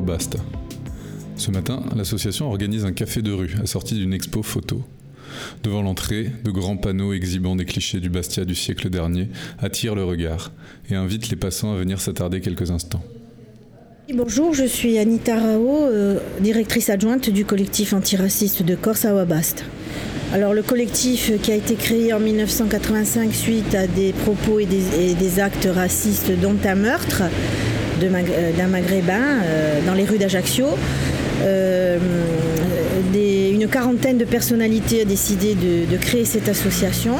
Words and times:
Awabasta. 0.00 0.38
Ce 1.36 1.50
matin, 1.50 1.82
l'association 1.94 2.48
organise 2.48 2.84
un 2.84 2.92
café 2.92 3.20
de 3.20 3.32
rue 3.32 3.54
assorti 3.62 3.94
d'une 3.94 4.14
expo 4.14 4.42
photo. 4.42 4.82
Devant 5.62 5.82
l'entrée, 5.82 6.32
de 6.42 6.50
grands 6.50 6.76
panneaux 6.76 7.12
exhibant 7.12 7.54
des 7.54 7.66
clichés 7.66 8.00
du 8.00 8.08
Bastia 8.08 8.44
du 8.44 8.54
siècle 8.54 8.88
dernier 8.88 9.28
attirent 9.58 9.94
le 9.94 10.04
regard 10.04 10.52
et 10.90 10.94
invitent 10.94 11.28
les 11.28 11.36
passants 11.36 11.74
à 11.74 11.76
venir 11.76 12.00
s'attarder 12.00 12.40
quelques 12.40 12.70
instants. 12.70 13.02
Bonjour, 14.12 14.54
je 14.54 14.64
suis 14.64 14.98
Anita 14.98 15.38
Rao, 15.38 15.84
euh, 15.84 16.18
directrice 16.40 16.90
adjointe 16.90 17.30
du 17.30 17.44
collectif 17.44 17.92
antiraciste 17.92 18.62
de 18.62 18.74
Corse 18.74 19.04
Awabast. 19.04 19.64
Alors 20.32 20.54
le 20.54 20.62
collectif 20.62 21.32
qui 21.42 21.52
a 21.52 21.56
été 21.56 21.74
créé 21.74 22.12
en 22.12 22.20
1985 22.20 23.32
suite 23.34 23.74
à 23.74 23.86
des 23.86 24.12
propos 24.12 24.60
et 24.60 24.66
des, 24.66 25.40
actes 25.40 25.68
racistes 25.72 26.32
dont 26.40 26.56
un 26.64 26.74
meurtre 26.74 27.22
d'un 28.00 28.66
maghrébin 28.66 29.42
euh, 29.44 29.80
dans 29.86 29.94
les 29.94 30.04
rues 30.04 30.18
d'Ajaccio. 30.18 30.66
une 33.04 33.68
quarantaine 33.68 34.18
de 34.18 34.24
personnalités 34.24 35.02
a 35.02 35.04
décidé 35.04 35.54
de, 35.54 35.96
créer 35.96 36.24
cette 36.24 36.48
association 36.48 37.14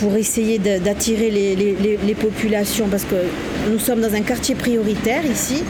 pour 0.00 0.16
essayer 0.16 0.58
d'attirer 0.58 1.30
les, 1.30 2.14
populations, 2.14 2.88
parce 2.88 3.04
que 3.04 3.16
nous 3.70 3.78
sommes 3.78 4.00
dans 4.00 4.14
un 4.14 4.22
quartier 4.22 4.54
prioritaire 4.54 5.24
ici. 5.26 5.62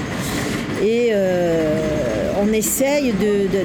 Et 0.85 1.11
euh, 1.13 2.33
on 2.41 2.53
essaye 2.53 3.13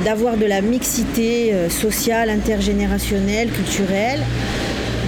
d'avoir 0.03 0.37
de, 0.37 0.45
la 0.45 0.61
mixité 0.61 1.53
euh, 1.53 1.69
sociale, 1.69 2.29
intergénérationnelle, 2.29 3.49
culturelle, 3.49 4.19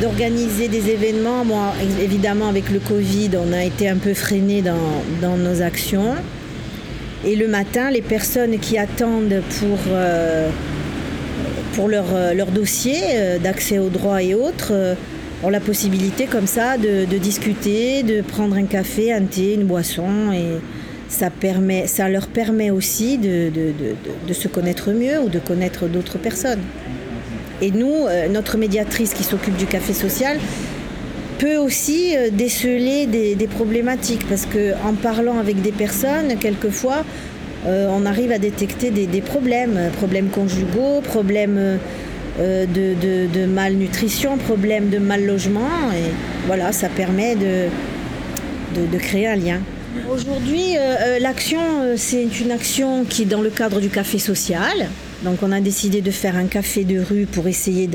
d'organiser 0.01 0.67
des 0.67 0.89
événements. 0.89 1.43
Moi, 1.45 1.73
évidemment, 2.01 2.47
avec 2.47 2.69
le 2.69 2.79
Covid, 2.79 3.31
on 3.37 3.53
a 3.53 3.63
été 3.63 3.89
un 3.89 3.97
peu 3.97 4.13
freiné 4.13 4.61
dans, 4.61 5.37
nos 5.37 5.61
actions. 5.61 6.15
Et 7.25 7.35
le 7.35 7.47
matin, 7.47 7.91
les 7.91 8.01
personnes 8.01 8.59
qui 8.59 8.77
attendent 8.77 9.41
pour, 9.59 9.77
euh, 9.89 10.49
pour 11.73 11.87
leur, 11.87 12.05
euh, 12.13 12.33
leur 12.33 12.47
dossier 12.47 12.99
d'accès 13.43 13.77
aux 13.79 13.89
droits 13.89 14.23
et 14.23 14.33
autres 14.33 14.95
ont 15.43 15.49
la 15.49 15.59
possibilité 15.59 16.25
comme 16.25 16.47
ça 16.47 16.77
de, 16.77 17.05
de, 17.05 17.17
discuter, 17.17 18.03
de 18.03 18.21
prendre 18.21 18.55
un 18.55 18.65
café, 18.65 19.13
un 19.13 19.23
thé, 19.23 19.53
une 19.53 19.65
boisson 19.65 20.31
et, 20.33 20.59
ça, 21.09 21.29
permet, 21.29 21.87
ça 21.87 22.07
leur 22.07 22.27
permet 22.27 22.69
aussi 22.69 23.17
de, 23.17 23.51
se 24.31 24.47
connaître 24.47 24.91
mieux 24.91 25.19
ou 25.19 25.27
de 25.27 25.39
connaître 25.39 25.87
d'autres 25.87 26.17
personnes. 26.17 26.61
Et 27.61 27.71
nous, 27.71 28.05
euh, 28.07 28.29
notre 28.29 28.57
médiatrice 28.57 29.13
qui 29.13 29.23
s'occupe 29.23 29.57
du 29.57 29.65
café 29.65 29.91
social, 29.93 30.37
peut 31.39 31.57
aussi 31.57 32.15
euh, 32.15 32.29
déceler 32.31 33.07
des, 33.07 33.47
problématiques 33.47 34.27
parce 34.29 34.45
qu'en 34.45 34.93
parlant 34.93 35.39
avec 35.39 35.61
des 35.61 35.71
personnes, 35.71 36.37
quelquefois, 36.39 37.03
euh, 37.65 37.87
on 37.89 38.05
arrive 38.05 38.31
à 38.31 38.37
détecter 38.37 38.91
des, 38.91 39.21
problèmes, 39.21 39.89
problèmes 39.97 40.29
conjugaux, 40.29 41.01
problèmes 41.01 41.79
de, 42.37 43.45
malnutrition, 43.47 44.37
problèmes 44.37 44.89
de 44.89 44.99
mal 44.99 45.25
logement. 45.25 45.91
Et 45.93 46.11
voilà, 46.45 46.71
ça 46.71 46.89
permet 46.89 47.35
de 47.35 48.97
créer 48.99 49.27
un 49.27 49.35
lien. 49.35 49.59
Aujourd'hui, 50.09 50.77
euh, 50.77 50.95
euh, 51.01 51.19
l'action, 51.19 51.59
euh, 51.81 51.95
c'est 51.97 52.39
une 52.39 52.51
action 52.51 53.05
qui 53.05 53.23
est 53.23 53.25
dans 53.25 53.41
le 53.41 53.49
cadre 53.49 53.79
du 53.79 53.89
café 53.89 54.19
social. 54.19 54.87
Donc 55.23 55.43
on 55.43 55.51
a 55.51 55.59
décidé 55.59 56.01
de 56.01 56.11
faire 56.11 56.35
un 56.35 56.47
café 56.47 56.83
de 56.85 56.99
rue 56.99 57.25
pour 57.25 57.47
essayer 57.47 57.89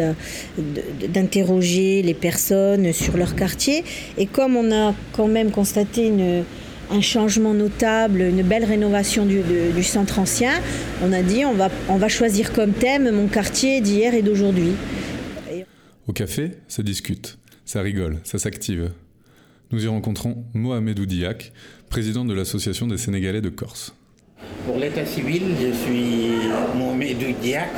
d'interroger 1.08 2.02
les 2.02 2.14
personnes 2.14 2.92
sur 2.92 3.16
leur 3.16 3.34
quartier. 3.34 3.84
Et 4.18 4.26
comme 4.26 4.56
on 4.56 4.70
a 4.72 4.94
quand 5.12 5.28
même 5.28 5.50
constaté 5.50 6.12
un 6.90 7.00
changement 7.00 7.54
notable, 7.54 8.20
une 8.20 8.42
belle 8.42 8.64
rénovation 8.64 9.24
du, 9.24 9.82
centre 9.82 10.18
ancien, 10.18 10.52
on 11.02 11.12
a 11.12 11.22
dit 11.22 11.44
on 11.44 11.54
va, 11.54 12.08
choisir 12.08 12.52
comme 12.52 12.72
thème 12.72 13.10
mon 13.10 13.26
quartier 13.26 13.80
d'hier 13.80 14.14
et 14.14 14.22
d'aujourd'hui. 14.22 14.72
Au 16.06 16.12
café, 16.12 16.50
ça 16.68 16.82
discute, 16.82 17.38
ça 17.64 17.80
rigole, 17.80 18.18
ça 18.24 18.38
s'active. 18.38 18.90
Nous 19.70 19.84
y 19.84 19.88
rencontrons 19.88 20.44
Mohamed 20.52 20.98
Oudiak, 20.98 21.52
président 21.88 22.26
de 22.26 22.34
l'Association 22.34 22.86
des 22.86 22.98
Sénégalais 22.98 23.40
de 23.40 23.48
Corse. 23.48 23.94
Pour 24.66 24.78
l'état 24.78 25.04
civil, 25.04 25.42
je 25.60 25.72
suis 25.72 26.30
Mohamed 26.74 27.22
Oudiak. 27.22 27.68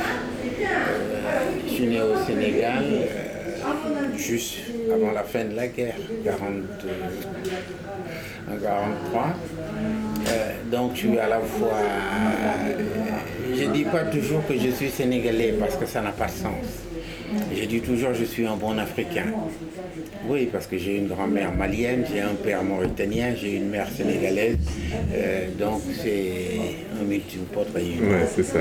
je 1.65 1.69
suis 1.73 1.87
né 1.87 2.01
au 2.01 2.15
Sénégal 2.25 2.85
euh, 2.85 4.17
juste 4.17 4.59
avant 4.93 5.11
la 5.11 5.23
fin 5.23 5.43
de 5.45 5.55
la 5.55 5.67
guerre, 5.67 5.95
en 6.41 6.51
1943. 6.51 9.27
Euh, 10.29 10.51
donc 10.71 10.91
je 10.93 10.99
suis 10.99 11.19
à 11.19 11.27
la 11.27 11.39
fois... 11.41 11.79
je 13.53 13.63
ne 13.63 13.73
dis 13.73 13.83
pas 13.83 14.05
toujours 14.05 14.47
que 14.47 14.57
je 14.57 14.69
suis 14.69 14.89
sénégalais 14.89 15.55
parce 15.59 15.75
que 15.75 15.85
ça 15.85 16.01
n'a 16.01 16.11
pas 16.11 16.27
de 16.27 16.31
sens. 16.31 16.85
Je 17.53 17.65
dis 17.65 17.81
toujours 17.81 18.13
je 18.13 18.23
suis 18.23 18.45
un 18.45 18.55
bon 18.55 18.77
Africain. 18.77 19.25
Oui, 20.27 20.47
parce 20.51 20.67
que 20.67 20.77
j'ai 20.77 20.97
une 20.97 21.07
grand-mère 21.07 21.53
malienne, 21.53 22.05
j'ai 22.11 22.21
un 22.21 22.35
père 22.35 22.63
mauritanien, 22.63 23.33
j'ai 23.35 23.55
une 23.55 23.69
mère 23.69 23.89
sénégalaise. 23.89 24.57
Euh, 25.13 25.47
donc 25.57 25.81
c'est 26.03 26.59
un 26.99 27.03
multiculturel. 27.03 27.93
Oui, 28.01 28.27
c'est 28.33 28.43
ça, 28.43 28.59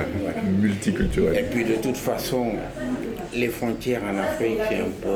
multiculturel. 0.60 1.38
Et 1.38 1.42
puis 1.42 1.64
de 1.64 1.74
toute 1.74 1.96
façon, 1.96 2.52
les 3.36 3.48
frontières 3.48 4.00
en 4.02 4.18
Afrique, 4.18 4.58
c'est 4.68 4.76
un 4.76 4.90
peu 5.02 5.10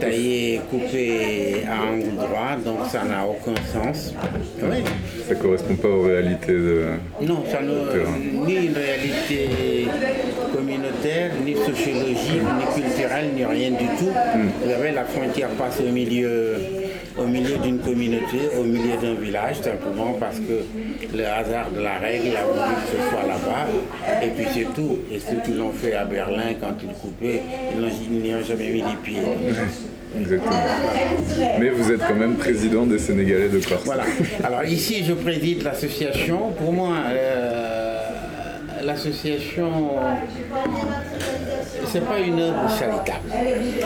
taillé, 0.00 0.60
coupé 0.70 1.62
à 1.68 1.92
angle 1.92 2.16
droit, 2.16 2.56
donc 2.64 2.78
ça 2.90 3.04
n'a 3.04 3.26
aucun 3.26 3.54
sens. 3.72 4.14
Oui. 4.62 4.82
ça 5.28 5.34
correspond 5.34 5.76
pas 5.76 5.88
aux 5.88 6.02
réalités 6.02 6.52
de. 6.52 6.84
Non, 7.22 7.42
ça 7.50 7.60
ne, 7.62 8.46
ni 8.46 8.66
une 8.66 8.74
réalité 8.74 9.88
communautaire, 10.54 11.32
ni 11.44 11.54
sociologique, 11.54 12.42
ni 12.58 12.82
culturelle, 12.82 13.30
ni 13.34 13.44
rien 13.44 13.70
du 13.70 13.86
tout. 13.98 14.10
Hmm. 14.10 14.48
Vous 14.64 14.70
avez 14.70 14.92
la 14.92 15.04
frontière 15.04 15.48
passe 15.50 15.80
au 15.80 15.90
milieu 15.92 16.56
au 17.20 17.26
milieu 17.26 17.56
d'une 17.58 17.78
communauté, 17.78 18.48
au 18.58 18.64
milieu 18.64 18.96
d'un 19.00 19.14
village, 19.14 19.56
simplement 19.60 20.14
parce 20.18 20.36
que 20.38 20.64
le 21.16 21.24
hasard 21.26 21.70
de 21.70 21.80
la 21.80 21.98
règle 21.98 22.36
a 22.36 22.44
voulu 22.44 22.74
que 22.74 22.90
ce 22.90 23.10
soit 23.10 23.26
là-bas. 23.26 24.24
Et 24.24 24.28
puis 24.28 24.46
c'est 24.54 24.74
tout. 24.74 24.98
Et 25.12 25.18
ceux 25.18 25.36
qui 25.44 25.52
l'ont 25.52 25.72
fait 25.72 25.94
à 25.94 26.04
Berlin 26.04 26.54
quand 26.60 26.74
ils 26.82 26.94
coupaient, 26.94 27.42
ils 27.76 28.20
n'y 28.22 28.34
ont 28.34 28.42
jamais 28.42 28.70
mis 28.70 28.82
les 28.82 28.96
pieds. 29.02 29.20
Exactement. 30.18 30.56
Mais 31.60 31.70
vous 31.70 31.92
êtes 31.92 32.00
quand 32.00 32.14
même 32.16 32.34
président 32.34 32.84
des 32.84 32.98
Sénégalais 32.98 33.48
de 33.48 33.60
Corse. 33.60 33.84
Voilà. 33.84 34.02
Alors 34.42 34.64
ici, 34.64 35.04
je 35.04 35.12
préside 35.12 35.62
l'association. 35.62 36.50
Pour 36.58 36.72
moi, 36.72 36.94
euh, 37.10 38.00
l'association, 38.84 39.70
c'est 41.86 42.04
pas 42.04 42.18
une 42.18 42.40
œuvre 42.40 42.68
charitable. 42.76 43.20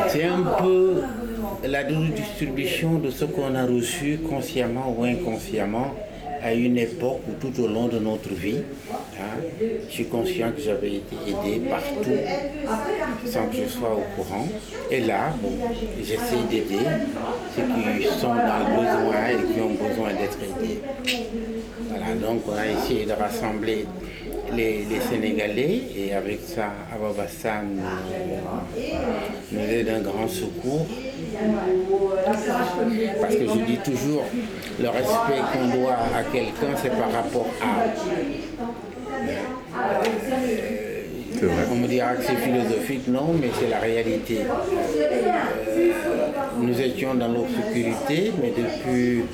C'est 0.08 0.24
un 0.24 0.42
peu 0.62 1.02
la 1.68 1.82
distribution 1.84 2.98
de 2.98 3.10
ce 3.10 3.24
qu'on 3.24 3.54
a 3.54 3.64
reçu 3.64 4.18
consciemment 4.18 4.94
ou 4.98 5.04
inconsciemment 5.04 5.94
à 6.42 6.52
une 6.52 6.76
époque 6.76 7.20
ou 7.28 7.32
tout 7.40 7.62
au 7.62 7.68
long 7.68 7.88
de 7.88 7.98
notre 7.98 8.28
vie. 8.34 8.58
Hein. 9.18 9.40
je 9.88 9.92
suis 9.92 10.04
conscient 10.04 10.50
que 10.52 10.60
j'avais 10.60 10.96
été 10.96 11.16
aidé 11.26 11.60
partout 11.70 12.10
sans 13.24 13.46
que 13.46 13.56
je 13.56 13.68
sois 13.68 13.94
au 13.94 14.04
courant. 14.14 14.46
Et 14.90 15.00
là, 15.00 15.32
j'essaie 16.02 16.42
d'aider 16.50 16.84
ceux 17.56 17.62
qui 17.62 18.04
sont 18.20 18.34
dans 18.34 18.58
le 18.58 18.76
besoin 18.76 19.28
et 19.30 19.54
qui 19.54 19.60
ont 19.60 19.88
besoin 19.88 20.08
d'être 20.10 20.38
aidés. 20.42 20.80
Voilà, 21.88 22.14
donc 22.14 22.42
on 22.46 22.52
a 22.56 22.66
essayé 22.66 23.06
de 23.06 23.12
rassembler 23.12 23.86
les, 24.52 24.84
Sénégalais 25.10 25.80
et 25.96 26.12
avec 26.14 26.40
ça, 26.40 26.72
Ababassa 26.94 27.62
nous, 27.62 27.80
nous 29.52 29.60
est 29.60 29.84
d'un 29.84 30.00
grand 30.00 30.28
secours. 30.28 30.86
Parce 33.20 33.34
que 33.34 33.46
je 33.46 33.64
dis 33.66 33.78
toujours, 33.78 34.24
le 34.80 34.88
respect 34.88 35.42
qu'on 35.52 35.78
doit 35.78 35.96
à 36.16 36.22
quelqu'un, 36.32 36.76
c'est 36.76 36.90
par 36.90 37.12
rapport 37.12 37.46
à. 37.62 37.84
On 41.70 41.74
me 41.74 41.86
dira 41.88 42.14
que 42.14 42.22
c'est 42.22 42.36
philosophique, 42.36 43.08
non, 43.08 43.34
mais 43.38 43.50
c'est 43.58 43.68
la 43.68 43.78
réalité. 43.80 44.38
Euh, 44.46 45.30
nous 46.58 46.80
étions 46.80 47.14
dans 47.14 47.28
l'obscurité, 47.28 48.32
mais 48.40 48.52
depuis 48.56 49.24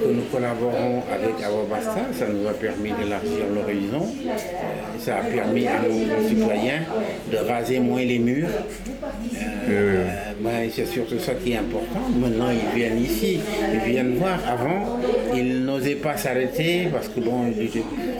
que 0.00 0.08
nous 0.12 0.22
collaborons 0.32 1.02
avec 1.12 1.42
Awabasta. 1.42 2.00
Ça 2.12 2.26
nous 2.28 2.46
a 2.48 2.52
permis 2.52 2.92
d'élargir 2.92 3.46
l'horizon. 3.54 4.06
Ça 4.98 5.16
a 5.18 5.20
permis 5.22 5.66
à 5.66 5.80
nos 5.80 6.14
concitoyens 6.14 6.82
de 7.30 7.36
raser 7.38 7.80
moins 7.80 8.04
les 8.04 8.18
murs. 8.18 8.48
Euh, 9.68 10.04
c'est 10.72 10.86
surtout 10.86 11.18
ça 11.18 11.34
qui 11.34 11.52
est 11.52 11.56
important. 11.56 12.00
Maintenant, 12.16 12.50
ils 12.50 12.78
viennent 12.78 13.02
ici, 13.02 13.40
ils 13.72 13.90
viennent 13.90 14.14
voir. 14.16 14.38
Avant, 14.46 14.98
ils 15.34 15.64
n'osaient 15.64 15.96
pas 15.96 16.16
s'arrêter 16.16 16.88
parce 16.92 17.08
que 17.08 17.20
bon, 17.20 17.44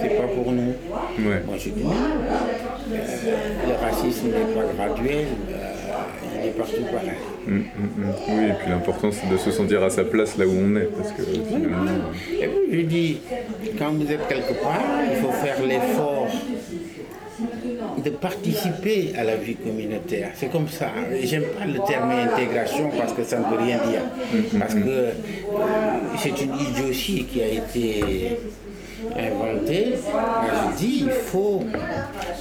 c'est 0.01 0.17
pas 0.17 0.27
pour 0.27 0.53
nous. 0.53 0.75
Moi, 1.19 1.57
je 1.59 1.71
dis 1.71 1.83
euh, 1.83 3.37
le 3.67 3.75
racisme 3.75 4.29
n'est 4.29 4.55
pas 4.55 4.73
graduel. 4.75 5.27
Euh, 5.51 5.76
Mm, 7.47 7.53
mm, 7.53 7.61
mm. 7.61 8.15
Oui, 8.29 8.45
et 8.49 8.53
puis 8.59 8.71
l'important 8.71 9.11
c'est 9.13 9.29
de 9.29 9.37
se 9.37 9.51
sentir 9.51 9.83
à 9.83 9.91
sa 9.91 10.05
place 10.05 10.37
là 10.39 10.47
où 10.47 10.53
on 10.53 10.77
est. 10.77 10.89
Parce 10.97 11.13
que 11.13 11.23
finalement... 11.23 11.91
Et 12.41 12.47
puis 12.49 12.81
je 12.81 12.87
dis, 12.87 13.19
quand 13.79 13.91
vous 13.93 14.11
êtes 14.11 14.27
quelque 14.29 14.55
part, 14.63 14.83
il 15.11 15.17
faut 15.17 15.33
faire 15.33 15.63
l'effort 15.67 16.29
de 18.05 18.11
participer 18.11 19.13
à 19.19 19.25
la 19.25 19.37
vie 19.37 19.57
communautaire. 19.57 20.31
C'est 20.35 20.51
comme 20.51 20.69
ça. 20.69 20.91
J'aime 21.23 21.45
pas 21.59 21.67
le 21.67 21.79
terme 21.87 22.11
intégration 22.11 22.91
parce 22.97 23.13
que 23.13 23.25
ça 23.25 23.39
ne 23.39 23.45
veut 23.45 23.59
rien 23.59 23.79
dire. 23.89 24.03
Parce 24.59 24.75
que 24.75 25.11
c'est 26.19 26.41
une 26.43 26.55
idiotie 26.55 27.25
qui 27.25 27.43
a 27.43 27.49
été 27.49 28.39
inventée. 29.17 29.95
Je 29.95 30.77
dis, 30.79 31.05
il 31.07 31.11
faut 31.11 31.65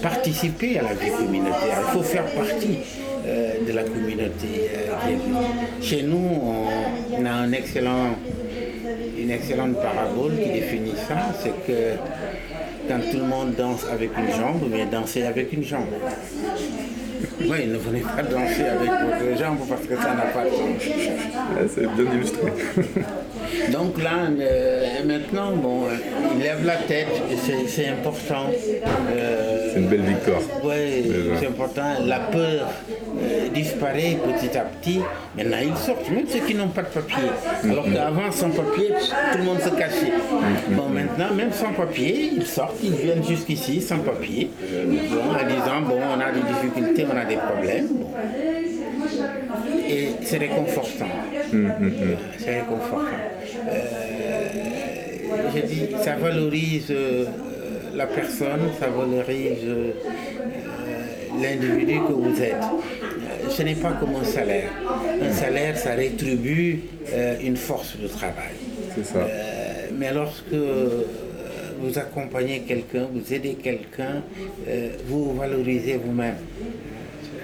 participer 0.02 0.80
à 0.80 0.84
la 0.84 0.94
vie 0.94 1.12
communautaire. 1.12 1.80
Il 1.88 1.94
faut 1.94 2.04
faire 2.04 2.26
partie. 2.26 2.80
De 3.66 3.72
la 3.74 3.84
communauté. 3.84 4.70
Euh, 4.76 4.92
Chez 5.82 6.04
nous, 6.04 6.18
on, 6.18 7.26
a 7.26 7.46
une 7.46 7.54
excellente 9.32 9.82
parabole 9.82 10.34
qui 10.36 10.50
définit 10.52 10.94
ça, 11.08 11.16
c'est 11.42 11.66
que 11.66 11.98
quand 12.88 13.00
tout 13.12 13.18
le 13.18 13.24
monde 13.24 13.56
danse 13.56 13.86
avec 13.92 14.12
une 14.18 14.32
jambe, 14.32 14.70
mais 14.70 14.86
danser 14.86 15.24
avec 15.24 15.52
une 15.54 15.64
jambe. 15.64 15.86
Oui, 17.42 17.68
ne 17.68 17.78
venez 17.78 18.02
pas 18.02 18.24
danser 18.24 18.64
avec 18.64 18.90
votre 18.90 19.38
jambe 19.38 19.60
parce 19.68 19.82
que 19.82 19.96
ça 19.96 20.14
n'a 20.16 20.24
pas 20.34 20.46
de 20.46 20.50
sens. 20.50 20.92
Ah, 21.36 21.62
c'est 21.68 21.88
bien 21.96 22.14
illustré. 22.14 22.52
Donc 23.72 24.02
là, 24.02 24.28
euh, 24.40 25.04
maintenant, 25.06 25.52
bon, 25.52 25.84
il 26.36 26.44
lève 26.44 26.66
la 26.66 26.78
tête 26.78 27.08
c'est 27.68 27.88
important. 27.88 28.50
c'est 28.52 29.80
une 29.80 29.88
belle 29.88 30.02
victoire. 30.02 30.42
Oui, 30.64 31.12
c'est 31.40 31.48
important. 31.48 31.94
La 32.06 32.20
peur 32.20 32.68
euh, 33.22 33.50
disparaît 33.54 34.18
petit 34.26 34.58
à 34.58 34.62
petit. 34.62 35.00
Maintenant, 35.36 35.58
ils 35.62 35.78
sortent, 35.78 36.10
même 36.10 36.26
ceux 36.28 36.40
qui 36.40 36.56
n'ont 36.56 36.70
pas 36.70 36.84
de 36.84 36.88
papier. 36.88 37.16
Mm-hmm. 37.64 37.72
Alors 37.72 37.86
qu'avant, 37.86 38.32
sans 38.32 38.50
papier, 38.50 38.90
tout 39.32 39.38
le 39.38 39.44
monde 39.44 39.60
se 39.60 39.70
cachait. 39.70 40.12
Mm-hmm. 40.12 40.76
Bon, 40.76 40.90
maintenant, 40.90 41.34
même 41.36 41.52
sans 41.52 41.74
papier, 41.74 42.32
ils 42.36 42.46
sortent, 42.46 42.78
ils 42.84 42.94
viennent 42.94 43.24
jusqu'ici 43.24 43.82
sans 43.82 44.00
papier, 44.00 44.50
en 44.62 45.48
disant, 45.48 45.82
bon, 45.88 46.00
on 46.16 46.20
a 46.20 46.32
des 46.32 46.42
difficultés, 46.42 47.06
on 47.12 47.18
a 47.18 47.26
des 47.26 47.38
problèmes. 47.38 47.90
Et 49.88 50.10
c'est 50.24 50.38
réconfortant. 50.38 51.06
Mm-hmm. 51.54 51.70
C'est 52.40 52.60
réconfortant. 52.62 53.25
Euh, 53.68 54.48
je 55.56 55.62
dis, 55.62 55.88
ça 56.04 56.16
valorise 56.16 56.88
euh, 56.92 57.26
la 57.96 58.06
personne, 58.08 58.70
ça 58.80 58.88
valorise 58.88 59.66
l'individu 61.42 62.00
que 62.08 62.14
vous 62.14 62.42
êtes. 62.42 62.54
Euh, 62.54 63.50
ce 63.50 63.64
n'est 63.64 63.76
pas 63.76 63.92
comme 63.94 64.16
un 64.16 64.24
salaire. 64.24 64.70
Un 65.22 65.32
salaire, 65.32 65.78
ça 65.78 65.94
rétribue 65.94 66.82
euh, 67.12 67.36
une 67.42 67.58
force 67.58 67.98
de 67.98 68.08
travail. 68.08 68.56
C'est 68.96 69.06
ça. 69.06 69.20
Euh, 69.20 69.88
mais 69.98 70.14
lorsque 70.14 70.54
vous 71.82 72.00
accompagnez 72.00 72.62
quelqu'un, 72.62 73.08
vous 73.14 73.34
aidez 73.34 73.54
quelqu'un, 73.54 74.24
vous 75.08 75.34
valorisez 75.36 75.98
vous-même. 76.04 76.36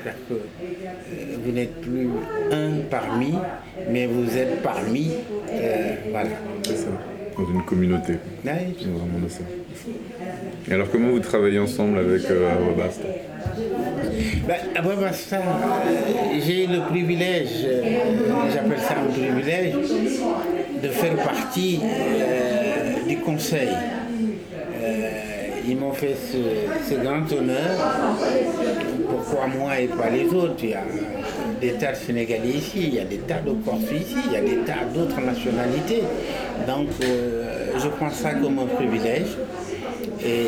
C'est-à-dire 0.03 0.19
que 0.29 1.43
vous 1.43 1.51
n'êtes 1.51 1.81
plus 1.81 2.09
un 2.51 2.81
parmi, 2.89 3.33
mais 3.89 4.05
vous 4.07 4.37
êtes 4.37 4.61
parmi. 4.61 5.11
voilà. 6.11 6.29
C'est 6.63 6.75
ça. 6.75 6.89
Dans 7.37 7.47
une 7.49 7.63
communauté. 7.63 8.13
Oui. 8.43 8.51
C'est 8.77 8.85
vraiment 8.85 9.19
de 9.23 9.29
ça. 9.29 9.43
Et 10.69 10.73
alors 10.73 10.89
comment 10.91 11.09
vous 11.09 11.19
travaillez 11.19 11.59
ensemble 11.59 11.97
avec 11.97 12.29
euh, 12.29 12.51
ben, 14.47 15.11
ça, 15.13 15.41
j'ai 16.45 16.67
le 16.67 16.81
privilège, 16.89 17.65
euh, 17.65 17.81
j'appelle 18.53 18.79
ça 18.79 18.95
un 18.99 19.11
privilège, 19.11 19.73
de 20.83 20.87
faire 20.87 21.15
partie 21.15 21.79
euh, 21.83 23.07
du 23.07 23.17
conseil. 23.17 23.69
Euh, 25.71 25.73
ils 25.73 25.77
m'ont 25.77 25.91
fait 25.91 26.15
ce, 26.15 26.95
grand 26.95 27.31
honneur. 27.31 27.77
Pourquoi 29.09 29.47
moi 29.47 29.79
et 29.79 29.87
pas 29.87 30.09
les 30.09 30.25
autres? 30.33 30.55
Il 30.63 30.69
y 30.69 30.73
a 30.73 30.83
des 31.59 31.73
tas 31.73 31.91
de 31.91 31.97
Sénégalais 31.97 32.49
ici, 32.49 32.79
il 32.83 32.95
y 32.95 32.99
a 32.99 33.05
des 33.05 33.19
tas 33.19 33.39
de 33.39 33.51
Corses 33.51 33.91
ici, 33.91 34.15
il 34.25 34.33
y 34.33 34.35
a 34.35 34.41
des 34.41 34.57
tas 34.65 34.85
d'autres 34.93 35.21
nationalités. 35.21 36.03
Donc 36.67 36.87
je 37.01 37.87
prends 37.87 38.09
ça 38.09 38.33
comme 38.33 38.59
un 38.59 38.65
privilège. 38.65 39.37
Et 40.23 40.47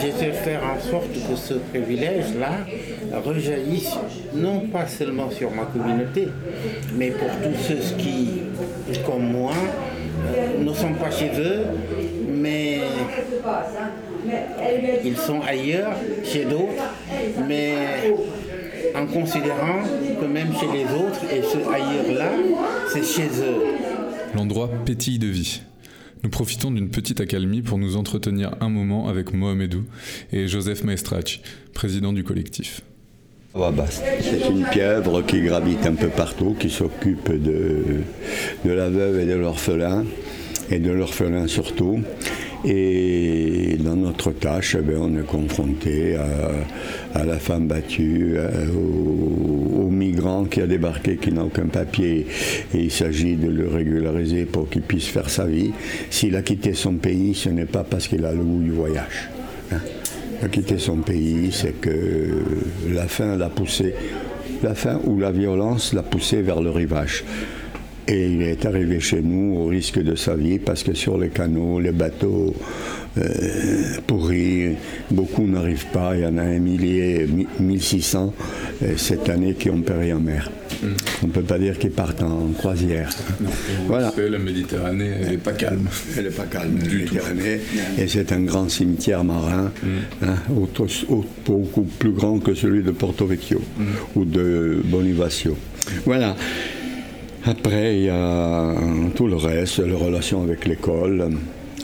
j'essaie 0.00 0.28
de 0.28 0.32
faire 0.32 0.62
en 0.64 0.80
sorte 0.80 1.12
que 1.12 1.36
ce 1.36 1.54
privilège-là 1.54 2.58
rejaillisse 3.24 3.96
non 4.34 4.60
pas 4.72 4.86
seulement 4.86 5.30
sur 5.30 5.50
ma 5.50 5.64
communauté, 5.64 6.28
mais 6.96 7.10
pour 7.10 7.28
tous 7.42 7.58
ceux 7.68 7.96
qui, 7.96 8.42
comme 9.04 9.30
moi, 9.32 9.52
euh, 10.26 10.62
ne 10.64 10.72
sont 10.72 10.94
pas 10.94 11.10
chez 11.10 11.30
eux, 11.38 11.64
mais 12.44 12.80
ils 15.04 15.16
sont 15.16 15.40
ailleurs, 15.40 15.92
chez 16.24 16.44
d'autres, 16.44 16.84
mais 17.48 17.72
en 18.94 19.06
considérant 19.06 19.82
que 20.20 20.26
même 20.26 20.52
chez 20.52 20.66
les 20.72 20.84
autres 20.84 21.22
et 21.32 21.42
ce 21.42 21.58
ailleurs-là, 21.58 22.30
c'est 22.92 23.04
chez 23.04 23.28
eux. 23.40 23.62
L'endroit 24.34 24.70
pétille 24.84 25.18
de 25.18 25.28
vie. 25.28 25.62
Nous 26.22 26.30
profitons 26.30 26.70
d'une 26.70 26.90
petite 26.90 27.20
accalmie 27.20 27.62
pour 27.62 27.78
nous 27.78 27.96
entretenir 27.96 28.54
un 28.60 28.68
moment 28.68 29.08
avec 29.08 29.32
Mohamedou 29.32 29.84
et 30.32 30.46
Joseph 30.46 30.84
Maestrach, 30.84 31.40
président 31.72 32.12
du 32.12 32.24
collectif. 32.24 32.82
C'est 34.20 34.50
une 34.50 34.66
pieuvre 34.72 35.22
qui 35.22 35.40
gravite 35.42 35.86
un 35.86 35.94
peu 35.94 36.08
partout, 36.08 36.56
qui 36.58 36.70
s'occupe 36.70 37.30
de, 37.30 38.02
de 38.64 38.70
la 38.70 38.88
veuve 38.90 39.20
et 39.20 39.26
de 39.26 39.34
l'orphelin. 39.34 40.04
Et 40.70 40.78
de 40.78 40.90
l'orphelin 40.90 41.46
surtout. 41.46 42.00
Et 42.66 43.76
dans 43.78 43.96
notre 43.96 44.32
tâche, 44.32 44.76
eh 44.80 44.96
on 44.96 45.14
est 45.18 45.26
confronté 45.26 46.16
à, 47.14 47.24
la 47.24 47.38
femme 47.38 47.68
battue, 47.68 48.36
au, 48.74 49.90
migrant 49.90 50.44
qui 50.44 50.62
a 50.62 50.66
débarqué, 50.66 51.16
qui 51.16 51.30
n'a 51.30 51.44
aucun 51.44 51.66
papier, 51.66 52.26
et 52.74 52.78
il 52.78 52.90
s'agit 52.90 53.36
de 53.36 53.48
le 53.48 53.68
régulariser 53.68 54.46
pour 54.46 54.68
qu'il 54.70 54.82
puisse 54.82 55.06
faire 55.06 55.28
sa 55.28 55.44
vie. 55.44 55.72
S'il 56.10 56.36
a 56.36 56.42
quitté 56.42 56.72
son 56.72 56.94
pays, 56.94 57.34
ce 57.34 57.50
n'est 57.50 57.66
pas 57.66 57.84
parce 57.84 58.08
qu'il 58.08 58.24
a 58.24 58.32
le 58.32 58.42
goût 58.42 58.62
du 58.62 58.70
voyage. 58.70 59.28
Hein. 59.70 59.80
Il 60.40 60.46
a 60.46 60.48
quitté 60.48 60.78
son 60.78 60.96
pays, 60.96 61.50
c'est 61.52 61.80
que 61.80 62.42
la 62.92 63.06
faim 63.06 63.36
l'a 63.36 63.50
poussé, 63.50 63.94
la 64.62 64.74
faim 64.74 65.00
ou 65.04 65.18
la 65.18 65.30
violence 65.30 65.92
l'a 65.92 66.02
poussé 66.02 66.40
vers 66.40 66.60
le 66.60 66.70
rivage. 66.70 67.24
Et 68.06 68.26
il 68.26 68.42
est 68.42 68.66
arrivé 68.66 69.00
chez 69.00 69.22
nous 69.22 69.56
au 69.56 69.66
risque 69.66 69.98
de 69.98 70.14
sa 70.14 70.34
vie 70.34 70.58
parce 70.58 70.82
que 70.82 70.92
sur 70.94 71.16
les 71.16 71.30
canaux, 71.30 71.80
les 71.80 71.92
bateaux 71.92 72.54
euh, 73.16 73.96
pourris, 74.06 74.74
beaucoup 75.10 75.46
n'arrivent 75.46 75.86
pas. 75.92 76.14
Il 76.16 76.22
y 76.22 76.26
en 76.26 76.36
a 76.36 76.42
un 76.42 76.58
millier, 76.58 77.26
1600 77.60 78.34
euh, 78.82 78.94
cette 78.96 79.28
année 79.28 79.54
qui 79.54 79.70
ont 79.70 79.80
péri 79.80 80.12
en 80.12 80.20
mer. 80.20 80.50
Mm. 80.82 80.86
On 81.22 81.26
ne 81.28 81.32
peut 81.32 81.42
pas 81.42 81.58
dire 81.58 81.78
qu'ils 81.78 81.92
partent 81.92 82.22
en 82.22 82.48
croisière. 82.58 83.08
voilà. 83.86 84.12
la 84.16 84.38
Méditerranée, 84.38 85.12
elle 85.22 85.30
n'est 85.30 85.36
pas 85.38 85.52
calme. 85.52 85.88
Elle 86.16 86.24
n'est 86.24 86.30
pas 86.30 86.44
calme, 86.44 86.78
la 86.82 86.88
Méditerranée. 86.88 87.60
Et 87.98 88.08
c'est 88.08 88.32
un 88.32 88.40
grand 88.40 88.68
cimetière 88.68 89.24
marin, 89.24 89.70
mm. 89.82 90.26
hein, 90.26 90.36
beaucoup 91.46 91.82
plus 91.84 92.12
grand 92.12 92.38
que 92.38 92.54
celui 92.54 92.82
de 92.82 92.90
Porto 92.90 93.26
Vecchio 93.26 93.60
mm. 93.78 93.84
ou 94.16 94.24
de 94.26 94.82
Bonifacio. 94.84 95.56
Voilà. 96.04 96.36
Après, 97.46 97.96
il 97.98 98.04
y 98.04 98.08
a 98.08 98.74
tout 99.14 99.26
le 99.26 99.36
reste, 99.36 99.80
les 99.80 99.92
relations 99.92 100.42
avec 100.42 100.64
l'école, 100.64 101.28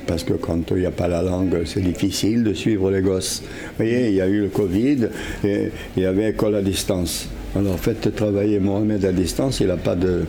parce 0.07 0.25
que 0.25 0.33
quand 0.33 0.71
il 0.71 0.79
n'y 0.79 0.87
a 0.87 0.91
pas 0.91 1.07
la 1.07 1.23
langue, 1.23 1.65
c'est 1.67 1.83
difficile 1.83 2.43
de 2.43 2.55
suivre 2.55 2.91
les 2.91 3.03
gosses. 3.03 3.43
Vous 3.43 3.85
voyez, 3.85 4.09
il 4.09 4.15
y 4.15 4.23
a 4.23 4.27
eu 4.27 4.41
le 4.41 4.49
Covid 4.49 5.09
et 5.45 5.71
il 5.99 6.03
y 6.03 6.07
avait 6.07 6.31
école 6.31 6.55
à 6.55 6.63
distance. 6.63 7.29
Alors 7.55 7.79
faites 7.79 8.15
travailler 8.17 8.59
Mohamed 8.59 9.05
à 9.05 9.13
distance, 9.13 9.61
il 9.61 9.67
n'a 9.67 9.77
pas 9.77 9.97
de, 9.97 10.25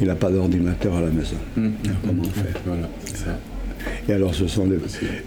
il 0.00 0.06
n'a 0.06 0.14
pas 0.14 0.30
d'ordinateur 0.30 0.96
à 0.96 1.02
la 1.02 1.10
maison. 1.10 1.36
Mmh. 1.56 1.68
Comment 2.06 2.22
on 2.22 2.30
fait 2.30 2.60
voilà, 2.64 2.88
Et 4.08 4.12
alors, 4.14 4.34
ce 4.34 4.46
sont 4.46 4.66
les, 4.66 4.78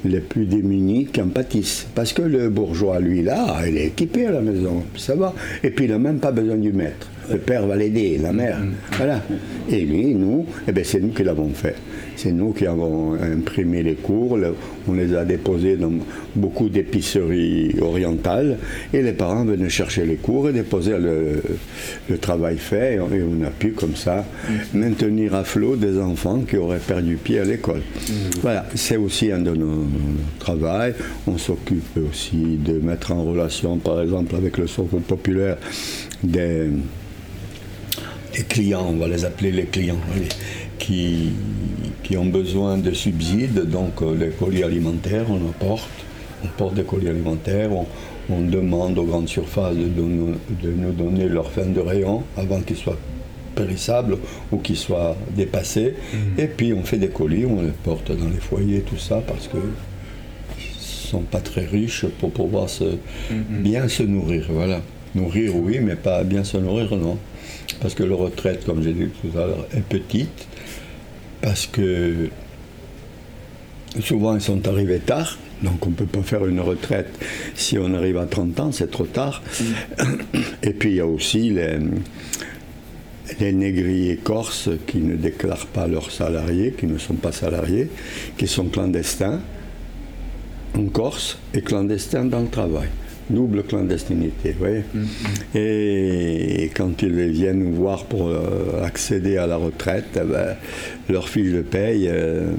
les, 0.09 0.21
plus 0.21 0.45
démunis 0.45 1.05
qui 1.05 1.21
en 1.21 1.27
pâtissent. 1.27 1.85
Parce 1.93 2.13
que 2.13 2.23
le 2.23 2.49
bourgeois, 2.49 2.99
lui, 2.99 3.21
là, 3.21 3.61
il 3.67 3.77
est 3.77 3.87
équipé 3.87 4.25
à 4.25 4.31
la 4.31 4.41
maison, 4.41 4.83
ça 4.97 5.15
va. 5.15 5.35
Et 5.63 5.69
puis, 5.69 5.85
il 5.85 5.91
n'a 5.91 5.99
même 5.99 6.19
pas 6.19 6.31
besoin 6.31 6.55
du 6.55 6.73
maître 6.73 7.07
le 7.31 7.37
père 7.37 7.65
va 7.65 7.75
l'aider, 7.75 8.19
la 8.21 8.33
mère. 8.33 8.57
Voilà. 8.97 9.21
Et 9.69 9.81
lui, 9.81 10.13
nous, 10.15 10.45
eh 10.67 10.71
ben, 10.71 10.83
c'est 10.83 10.99
nous 10.99 11.09
qui 11.09 11.23
l'avons 11.23 11.49
fait. 11.49 11.75
C'est 12.15 12.31
nous 12.31 12.51
qui 12.51 12.65
avons 12.67 13.13
imprimé 13.13 13.81
les 13.81 13.95
cours, 13.95 14.37
on 14.87 14.93
les 14.93 15.15
a 15.15 15.25
déposés 15.25 15.77
dans 15.77 15.91
beaucoup 16.35 16.69
d'épiceries 16.69 17.75
orientales, 17.81 18.57
et 18.93 19.01
les 19.01 19.13
parents 19.13 19.43
venaient 19.45 19.69
chercher 19.69 20.05
les 20.05 20.15
cours 20.15 20.49
et 20.49 20.53
déposer 20.53 20.93
le, 20.99 21.41
travail 22.17 22.57
fait, 22.57 22.95
et 22.95 22.99
on 22.99 23.43
a 23.43 23.49
pu 23.49 23.71
comme 23.71 23.95
ça 23.95 24.25
maintenir 24.73 25.33
à 25.33 25.43
flot 25.43 25.75
des 25.75 25.99
enfants 25.99 26.41
qui 26.47 26.57
auraient 26.57 26.79
perdu 26.79 27.15
pied 27.15 27.39
à 27.39 27.45
l'école. 27.45 27.81
Voilà, 28.41 28.65
c'est 28.75 28.97
aussi 28.97 29.31
un 29.31 29.39
de 29.39 29.55
nos, 29.55 29.85
travaux. 30.39 30.63
On 31.27 31.37
s'occupe 31.37 31.97
aussi 32.09 32.57
de 32.57 32.73
mettre 32.79 33.11
en 33.11 33.23
relation, 33.23 33.77
par 33.77 34.01
exemple, 34.01 34.35
avec 34.35 34.57
le 34.57 34.67
Centre 34.67 34.97
populaire 34.97 35.57
des 36.23 36.69
les 38.35 38.43
clients, 38.43 38.85
on 38.89 38.97
va 38.97 39.07
les 39.07 39.25
appeler 39.25 39.51
les 39.51 39.65
clients, 39.65 39.99
qui, 40.79 41.31
qui 42.03 42.17
ont 42.17 42.25
besoin 42.25 42.77
de 42.77 42.91
subsides, 42.91 43.69
donc 43.69 44.01
euh, 44.01 44.15
les 44.15 44.29
colis 44.29 44.63
alimentaires, 44.63 45.25
on 45.29 45.49
apporte, 45.49 45.89
on 46.43 46.47
porte 46.57 46.73
des 46.75 46.83
colis 46.83 47.09
alimentaires, 47.09 47.69
on, 47.71 47.85
demande 48.41 48.97
aux 48.97 49.03
grandes 49.03 49.27
surfaces 49.27 49.75
de 49.75 50.01
nous, 50.01 50.35
de 50.61 50.71
nous 50.71 50.91
donner 50.91 51.27
leur 51.27 51.51
fin 51.51 51.65
de 51.65 51.79
rayon 51.79 52.23
avant 52.37 52.61
qu'ils 52.61 52.77
soient 52.77 52.97
périssables 53.53 54.17
ou 54.51 54.57
qu'ils 54.57 54.77
soient 54.77 55.15
dépassés. 55.35 55.93
Mhm. 56.13 56.39
Et 56.39 56.47
puis 56.47 56.73
on 56.73 56.83
fait 56.83 56.97
des 56.97 57.09
colis, 57.09 57.45
on 57.45 57.61
les 57.61 57.73
porte 57.83 58.11
dans 58.11 58.29
les 58.29 58.39
foyers, 58.39 58.81
tout 58.81 58.97
ça, 58.97 59.21
parce 59.27 59.47
que 59.47 59.57
sont 61.13 61.21
pas 61.21 61.41
très 61.41 61.65
riches 61.65 62.05
pour 62.19 62.31
pouvoir 62.31 62.69
se, 62.69 62.85
mhm. 62.85 63.61
bien 63.61 63.87
se 63.87 64.03
nourrir. 64.03 64.45
Voilà. 64.49 64.81
Nourrir, 65.13 65.55
oui, 65.55 65.79
mais 65.79 65.95
pas 65.95 66.23
bien 66.23 66.43
se 66.43 66.57
nourrir, 66.57 66.95
non 66.95 67.19
parce 67.83 67.95
que 67.95 68.03
leur 68.03 68.19
retraite, 68.19 68.65
comme 68.65 68.81
j'ai 68.81 68.93
dit 68.93 69.09
tout 69.21 69.37
à 69.37 69.45
l'heure, 69.45 69.67
est 69.75 69.83
petite, 69.83 70.47
parce 71.41 71.67
que 71.67 72.29
souvent 73.99 74.35
ils 74.35 74.41
sont 74.41 74.65
arrivés 74.69 74.99
tard, 74.99 75.37
donc 75.61 75.85
on 75.85 75.89
ne 75.89 75.95
peut 75.95 76.05
pas 76.05 76.21
faire 76.21 76.45
une 76.45 76.61
retraite 76.61 77.13
si 77.55 77.77
on 77.77 77.93
arrive 77.93 78.17
à 78.17 78.25
30 78.25 78.59
ans, 78.61 78.71
c'est 78.71 78.89
trop 78.89 79.03
tard. 79.03 79.43
Mm. 79.59 79.63
Et 80.63 80.71
puis 80.71 80.91
il 80.91 80.95
y 80.95 80.99
a 81.01 81.05
aussi 81.05 81.49
les, 81.49 81.77
les 83.41 83.51
négriers 83.51 84.15
corses 84.15 84.69
qui 84.87 84.99
ne 84.99 85.17
déclarent 85.17 85.67
pas 85.67 85.85
leurs 85.85 86.09
salariés, 86.09 86.73
qui 86.79 86.87
ne 86.87 86.97
sont 86.97 87.15
pas 87.15 87.33
salariés, 87.33 87.89
qui 88.37 88.47
sont 88.47 88.65
clandestins 88.65 89.41
en 90.73 90.85
Corse 90.85 91.37
et 91.53 91.61
clandestins 91.61 92.25
dans 92.25 92.39
le 92.39 92.47
travail 92.47 92.87
double 93.29 93.63
clandestinité. 93.63 94.51
Vous 94.51 94.59
voyez 94.59 94.83
mm-hmm. 94.95 95.57
Et 95.57 96.71
quand 96.75 97.01
ils 97.01 97.29
viennent 97.31 97.59
nous 97.59 97.73
voir 97.73 98.05
pour 98.05 98.27
euh, 98.27 98.83
accéder 98.83 99.37
à 99.37 99.47
la 99.47 99.57
retraite, 99.57 100.05
eh 100.15 100.25
ben, 100.25 100.55
leurs 101.09 101.29
fiches 101.29 101.51
de 101.51 101.61
paye 101.61 102.07
euh, 102.09 102.51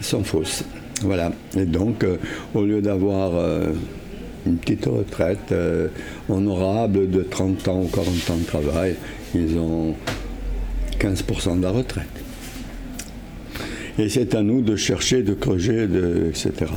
sont 0.00 0.24
fausses. 0.24 0.64
Voilà. 1.02 1.32
Et 1.56 1.64
donc, 1.64 2.04
euh, 2.04 2.16
au 2.54 2.64
lieu 2.64 2.80
d'avoir 2.80 3.32
une 4.46 4.56
petite 4.56 4.86
retraite 4.86 5.54
honorable 6.28 7.10
de 7.10 7.22
30 7.22 7.68
ans 7.68 7.82
ou 7.82 7.88
40 7.88 8.30
ans 8.30 8.36
de 8.36 8.44
travail, 8.44 8.96
ils 9.34 9.56
ont 9.58 9.94
15% 10.98 11.58
de 11.58 11.62
la 11.62 11.70
retraite. 11.70 12.06
Et 13.98 14.08
c'est 14.08 14.34
à 14.34 14.42
nous 14.42 14.62
de 14.62 14.76
chercher, 14.76 15.22
de 15.22 15.34
creuser, 15.34 15.86
de, 15.86 16.30
etc. 16.30 16.70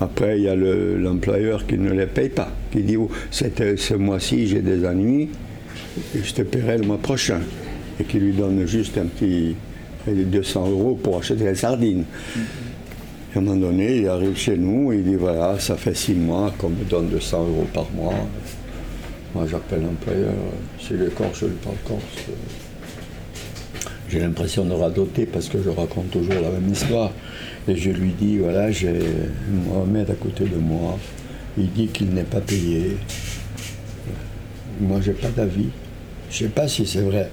Après, 0.00 0.38
il 0.38 0.44
y 0.44 0.48
a 0.48 0.56
l'employeur 0.56 1.66
qui 1.66 1.78
ne 1.78 1.92
les 1.92 2.06
paye 2.06 2.28
pas, 2.28 2.50
qui 2.72 2.82
dit 2.82 2.96
oh, 2.96 3.10
ce 3.30 3.94
mois-ci 3.94 4.48
j'ai 4.48 4.60
des 4.60 4.86
ennuis, 4.86 5.28
je 6.14 6.32
te 6.32 6.42
paierai 6.42 6.78
le 6.78 6.84
mois 6.84 6.98
prochain, 6.98 7.40
et 8.00 8.04
qui 8.04 8.18
lui 8.18 8.32
donne 8.32 8.66
juste 8.66 8.98
un 8.98 9.06
petit 9.06 9.54
200 10.12 10.70
euros 10.70 10.98
pour 11.00 11.18
acheter 11.18 11.44
les 11.44 11.54
sardines. 11.54 12.04
à 13.34 13.38
un 13.38 13.40
moment 13.40 13.56
donné, 13.56 13.98
il 13.98 14.08
arrive 14.08 14.36
chez 14.36 14.56
nous, 14.56 14.92
il 14.92 15.04
dit 15.04 15.14
voilà, 15.14 15.58
ça 15.58 15.76
fait 15.76 15.94
six 15.94 16.14
mois 16.14 16.52
qu'on 16.58 16.70
me 16.70 16.84
donne 16.84 17.08
200 17.08 17.40
euros 17.40 17.66
par 17.72 17.86
mois. 17.92 18.14
Moi, 19.34 19.46
j'appelle 19.48 19.82
l'employeur, 19.82 20.34
c'est 20.80 20.96
le 20.96 21.10
corse, 21.10 21.40
je 21.40 21.46
lui 21.46 21.54
parle 21.54 21.76
corse. 21.84 22.26
J'ai 24.08 24.20
l'impression 24.20 24.64
de 24.64 24.72
radoter 24.72 25.26
parce 25.26 25.48
que 25.48 25.58
je 25.62 25.70
raconte 25.70 26.10
toujours 26.10 26.34
la 26.34 26.50
même 26.50 26.70
histoire. 26.70 27.10
Et 27.66 27.76
je 27.76 27.90
lui 27.90 28.10
dis, 28.10 28.38
voilà, 28.38 28.70
j'ai 28.70 28.94
Mohamed 29.48 30.10
à 30.10 30.14
côté 30.14 30.44
de 30.44 30.56
moi. 30.56 30.98
Il 31.56 31.72
dit 31.72 31.86
qu'il 31.88 32.08
n'est 32.08 32.24
pas 32.24 32.40
payé. 32.40 32.96
Moi, 34.80 35.00
j'ai 35.02 35.12
pas 35.12 35.28
d'avis. 35.28 35.68
Je 36.30 36.38
sais 36.38 36.48
pas 36.48 36.68
si 36.68 36.84
c'est 36.84 37.00
vrai. 37.00 37.30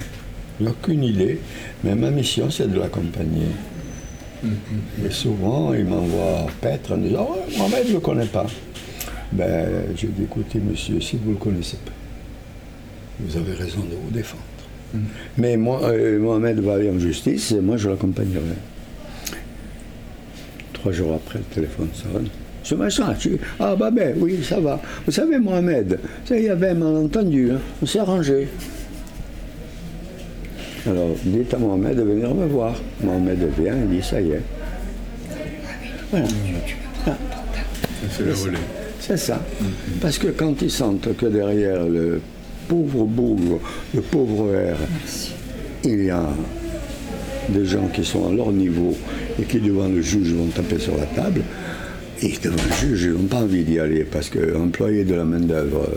J'ai 0.60 0.68
aucune 0.68 1.04
idée. 1.04 1.40
Mais 1.84 1.96
ma 1.96 2.12
mission, 2.12 2.50
c'est 2.50 2.72
de 2.72 2.80
l'accompagner. 2.80 3.48
Mm-hmm. 4.46 5.08
Et 5.08 5.12
souvent, 5.12 5.74
il 5.74 5.86
m'envoie 5.86 6.48
paître 6.62 6.94
en 6.94 6.98
disant, 6.98 7.30
oh, 7.30 7.58
Mohamed, 7.58 7.84
je 7.84 7.90
ne 7.90 7.94
le 7.96 8.00
connais 8.00 8.26
pas. 8.26 8.46
Ben, 9.34 9.68
je 9.96 10.08
dis, 10.08 10.24
écoutez, 10.24 10.60
monsieur, 10.60 11.02
si 11.02 11.18
vous 11.18 11.30
ne 11.30 11.34
le 11.34 11.40
connaissez 11.40 11.78
pas, 11.86 11.92
vous 13.20 13.38
avez 13.38 13.54
raison 13.54 13.80
de 13.80 13.96
vous 13.96 14.12
défendre. 14.12 14.44
Mm. 14.94 15.00
Mais 15.38 15.58
moi, 15.58 15.82
euh, 15.84 16.20
Mohamed 16.20 16.60
va 16.60 16.76
aller 16.76 16.90
en 16.90 17.00
justice 17.00 17.52
et 17.52 17.62
moi, 17.62 17.78
je 17.78 17.90
l'accompagnerai. 17.90 18.58
Trois 20.82 20.92
jours 20.92 21.14
après, 21.14 21.38
le 21.38 21.46
téléphone 21.46 21.90
sonne. 21.94 22.28
Ce 22.64 22.74
machin, 22.74 23.14
tu... 23.14 23.38
ah 23.60 23.76
bah 23.76 23.92
ben 23.92 24.16
oui, 24.18 24.40
ça 24.44 24.60
va. 24.60 24.82
Vous 25.06 25.12
savez, 25.12 25.38
Mohamed, 25.38 26.00
il 26.32 26.40
y 26.42 26.50
avait 26.50 26.70
un 26.70 26.74
malentendu, 26.74 27.52
hein. 27.52 27.60
on 27.84 27.86
s'est 27.86 28.00
arrangé. 28.00 28.48
Alors, 30.88 31.10
dites 31.24 31.54
à 31.54 31.60
Mohamed 31.60 31.98
de 31.98 32.02
venir 32.02 32.34
me 32.34 32.48
voir. 32.48 32.74
Mohamed 33.04 33.48
vient, 33.60 33.76
il 33.76 33.96
dit, 33.96 34.04
ça 34.04 34.20
y 34.20 34.32
est. 34.32 34.42
Voilà. 36.10 36.26
C'est 39.00 39.18
ça. 39.18 39.40
Parce 40.02 40.18
que 40.18 40.30
quand 40.30 40.64
ils 40.64 40.72
sentent 40.72 41.16
que 41.16 41.28
derrière 41.28 41.86
le 41.86 42.20
pauvre 42.68 43.06
bougre, 43.06 43.60
le 43.94 44.02
pauvre 44.02 44.52
air, 44.56 44.78
il 45.84 46.06
y 46.06 46.10
a 46.10 46.26
des 47.50 47.66
gens 47.66 47.88
qui 47.94 48.04
sont 48.04 48.30
à 48.30 48.32
leur 48.32 48.52
niveau 48.52 48.96
et 49.42 49.46
qui 49.46 49.60
devant 49.60 49.88
le 49.88 50.02
juge 50.02 50.32
vont 50.34 50.48
taper 50.48 50.80
sur 50.80 50.96
la 50.98 51.06
table, 51.06 51.42
et 52.22 52.34
devant 52.44 52.64
le 52.70 52.88
juge, 52.88 53.04
ils 53.04 53.14
n'ont 53.14 53.28
pas 53.28 53.38
envie 53.38 53.64
d'y 53.64 53.80
aller 53.80 54.04
parce 54.04 54.30
que 54.30 54.56
employer 54.56 55.04
de 55.04 55.16
la 55.16 55.24
main-d'œuvre 55.24 55.90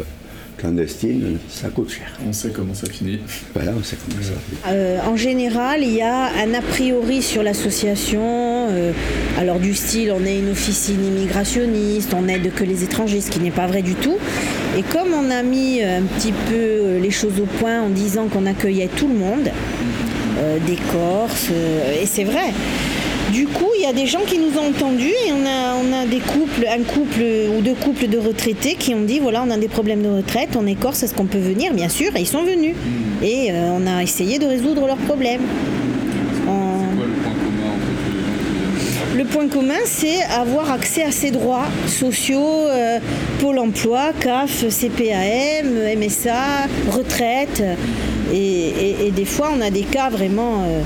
clandestine, 0.57 1.39
ça 1.51 1.69
coûte 1.69 1.91
cher. 1.91 2.07
On 2.27 2.33
sait 2.33 2.51
comment 2.51 2.73
ça 2.73 2.89
finit. 2.89 3.19
Voilà, 3.55 3.73
on 3.79 3.83
sait 3.83 3.97
comment 4.03 4.23
ça 4.23 4.33
finit. 4.33 4.61
Euh, 4.69 4.99
en 5.05 5.17
général, 5.17 5.83
il 5.83 5.93
y 5.93 6.01
a 6.01 6.31
un 6.43 6.55
a 6.55 6.63
priori 6.63 7.21
sur 7.21 7.43
l'association. 7.43 8.23
euh, 8.23 8.93
alors 9.37 9.59
du 9.59 9.75
style, 9.75 10.13
on 10.13 10.25
est 10.25 10.39
une 10.39 10.51
officine 10.51 11.05
immigrationniste, 11.05 12.15
on 12.15 12.29
aide 12.29 12.55
que 12.55 12.65
les 12.65 12.85
étrangers, 12.85 13.21
ce 13.21 13.31
qui 13.31 13.41
n'est 13.41 13.51
pas 13.51 13.67
vrai 13.67 13.83
du 13.83 13.95
tout. 13.95 14.17
Et 14.79 14.83
comme 14.83 15.13
on 15.13 15.31
a 15.31 15.43
mis 15.43 15.83
un 15.83 16.03
petit 16.03 16.33
peu 16.33 16.55
euh, 16.55 17.01
les 17.01 17.11
choses 17.11 17.41
au 17.41 17.47
point 17.47 17.83
en 17.83 17.91
disant 17.91 18.29
qu'on 18.29 18.47
accueillait 18.47 18.89
tout 18.97 19.09
le 19.09 19.15
monde, 19.15 19.51
euh, 20.39 20.59
des 20.67 20.79
Corses, 20.93 21.49
euh, 21.53 22.03
et 22.03 22.07
c'est 22.07 22.25
vrai. 22.25 22.53
Du 23.35 23.47
coup, 23.49 23.71
il 23.77 23.83
y 23.83 23.87
a 23.87 23.93
des 23.93 24.07
gens 24.07 24.21
qui 24.25 24.39
nous 24.39 24.57
ont 24.57 24.69
entendus 24.69 25.09
et 25.27 25.33
on 25.33 25.45
a, 25.45 25.75
on 25.75 25.93
a 25.93 26.07
des 26.07 26.21
couples, 26.21 26.65
un 26.69 26.85
couple 26.85 27.21
ou 27.59 27.61
deux 27.63 27.75
couples 27.75 28.07
de 28.07 28.17
retraités 28.17 28.77
qui 28.77 28.95
ont 28.95 29.01
dit 29.03 29.19
voilà, 29.19 29.43
on 29.45 29.51
a 29.51 29.57
des 29.57 29.67
problèmes 29.67 30.03
de 30.03 30.09
retraite, 30.09 30.51
on 30.57 30.67
est 30.69 30.77
corse, 30.77 31.03
est-ce 31.03 31.15
qu'on 31.15 31.27
peut 31.27 31.39
venir? 31.41 31.75
Bien 31.75 31.89
sûr, 31.89 32.15
et 32.15 32.21
ils 32.21 32.29
sont 32.29 32.45
venus. 32.45 32.77
Et 33.25 33.51
euh, 33.51 33.71
on 33.77 33.89
a 33.89 34.05
essayé 34.05 34.39
de 34.39 34.47
résoudre 34.47 34.87
leurs 34.87 34.99
problèmes. 34.99 35.41
Le 39.17 39.25
point 39.25 39.47
commun 39.49 39.83
c'est 39.85 40.23
avoir 40.25 40.71
accès 40.73 41.03
à 41.03 41.11
ces 41.13 41.31
droits 41.33 41.67
sociaux, 41.89 42.67
euh, 42.69 42.99
Pôle 43.41 43.59
emploi, 43.59 44.13
CAF, 44.21 44.65
CPAM, 44.69 45.67
MSA, 45.99 46.69
retraite. 46.93 47.63
Et, 48.33 48.37
et- 48.37 49.07
et 49.07 49.11
des 49.11 49.25
fois, 49.25 49.51
on 49.57 49.61
a 49.61 49.71
des 49.71 49.83
cas 49.83 50.09
vraiment 50.09 50.65
euh, 50.67 50.83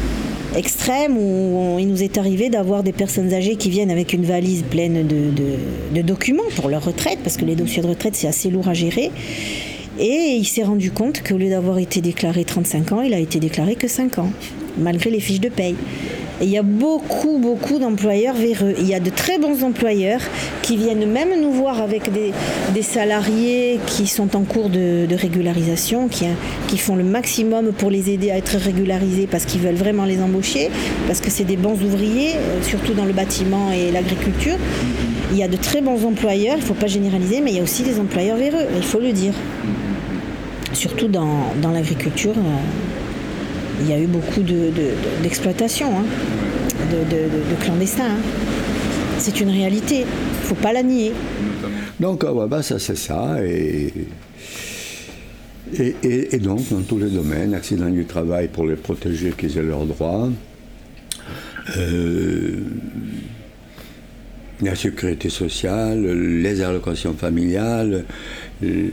extrêmes 0.57 1.17
où 1.17 1.77
il 1.79 1.89
nous 1.89 2.03
est 2.03 2.19
arrivé 2.19 2.49
d'avoir 2.51 2.83
des 2.83 2.93
personnes 2.93 3.33
âgées 3.33 3.57
qui 3.57 3.71
viennent 3.71 3.91
avec 3.91 4.13
une 4.13 4.25
valise 4.25 4.65
pleine 4.69 5.07
de 5.07 6.03
documents 6.03 6.43
pour 6.57 6.69
leur 6.69 6.85
retraite, 6.85 7.19
parce 7.23 7.37
que 7.37 7.45
les 7.45 7.55
dossiers 7.55 7.83
de 7.83 7.89
retraite, 7.89 8.15
c'est 8.15 8.29
assez 8.29 8.51
lourd 8.51 8.69
à 8.69 8.75
gérer. 8.75 9.11
Et 9.99 10.37
il 10.39 10.45
s'est 10.45 10.63
rendu 10.63 10.93
compte 10.93 11.23
qu'au 11.27 11.37
lieu 11.37 11.51
d'avoir 11.51 11.79
été 11.79 12.01
déclaré 12.01 12.45
35 12.45 12.93
ans, 12.93 13.03
il 13.03 13.13
a 13.15 13.19
été 13.19 13.41
déclaré 13.41 13.75
que 13.75 13.89
5 13.89 14.19
ans, 14.19 14.31
malgré 14.79 15.11
les 15.11 15.19
fiches 15.19 15.41
de 15.41 15.49
paye. 15.49 15.75
Il 16.41 16.49
y 16.49 16.57
a 16.57 16.63
beaucoup, 16.63 17.39
beaucoup 17.39 17.79
d'employeurs 17.81 18.37
véreux. 18.37 18.75
Il 18.79 18.87
y 18.87 18.95
a 18.95 19.01
de 19.01 19.11
très 19.11 19.39
bons 19.39 19.65
employeurs 19.65 20.21
qui 20.63 20.77
viennent 20.77 21.11
même 21.11 21.31
nous 21.41 21.51
voir 21.51 21.83
avec 21.83 22.13
des, 22.13 22.33
salariés 22.83 23.81
qui 23.87 24.07
sont 24.07 24.37
en 24.37 24.43
cours 24.43 24.69
de, 24.69 25.07
régularisation, 25.17 26.09
qui, 26.09 26.79
font 26.79 26.95
le 26.95 27.03
maximum 27.03 27.73
pour 27.73 27.91
les 27.91 28.11
aider 28.11 28.31
à 28.31 28.37
être 28.37 28.57
régularisés 28.57 29.27
parce 29.27 29.45
qu'ils 29.47 29.61
veulent 29.61 29.75
vraiment 29.75 30.05
les 30.05 30.23
embaucher, 30.23 30.71
parce 31.09 31.21
que 31.21 31.29
c'est 31.29 31.45
des 31.45 31.57
bons 31.57 31.83
ouvriers, 31.83 32.37
euh, 32.37 32.63
surtout 32.63 32.95
dans 32.95 33.05
le 33.05 33.13
bâtiment 33.13 33.73
et 33.73 33.91
l'agriculture. 33.91 34.57
Il 35.33 35.39
y 35.39 35.43
a 35.43 35.49
de 35.49 35.57
très 35.57 35.81
bons 35.81 36.07
employeurs, 36.07 36.55
il 36.57 36.61
ne 36.61 36.67
faut 36.67 36.75
pas 36.75 36.87
généraliser, 36.87 37.41
mais 37.41 37.51
il 37.51 37.57
y 37.57 37.61
a 37.61 37.65
aussi 37.65 37.83
des 37.83 37.99
employeurs 37.99 38.37
véreux, 38.37 38.65
il 38.77 38.85
faut 38.85 39.01
le 39.01 39.13
dire. 39.13 39.33
Surtout 40.73 41.09
dans, 41.09 41.53
dans 41.61 41.73
l'agriculture, 41.73 42.35
euh, 42.37 42.88
il 43.81 43.89
y 43.89 43.93
a 43.93 43.99
eu 44.01 44.07
beaucoup 44.07 44.41
de- 44.43 44.53
de- 44.53 44.71
de- 44.71 45.23
d'exploitation, 45.23 45.89
hein, 45.99 46.05
de, 46.91 46.97
de- 47.11 47.23
de- 47.25 47.51
de 47.51 47.65
clandestins. 47.65 48.05
hein. 48.05 48.21
C'est 49.19 49.41
une 49.41 49.51
réalité, 49.51 49.97
il 49.97 50.01
ne 50.01 50.47
faut 50.49 50.55
pas 50.55 50.73
la 50.73 50.83
nier. 50.83 51.13
Donc, 51.99 52.23
euh, 52.25 52.31
ouais, 52.33 52.47
bah, 52.47 52.63
ça 52.63 52.79
c'est 52.79 52.97
ça. 52.97 53.37
Et- 53.45 53.93
et 56.35 56.39
donc, 56.39 56.61
dans 56.71 56.81
tous 56.83 56.99
les 56.99 57.11
domaines, 57.11 57.53
accident 57.55 57.91
du 57.91 58.05
travail 58.05 58.49
pour 58.49 58.65
les 58.67 58.77
protéger 58.77 59.33
qu'ils 59.37 59.59
aient 59.59 59.63
leurs 59.63 59.85
droits. 59.87 60.31
Euh, 61.77 62.57
la 64.63 64.75
sécurité 64.75 65.29
sociale, 65.29 66.07
les 66.07 66.63
allocations 66.63 67.13
familiales, 67.15 68.05
euh, 68.65 68.89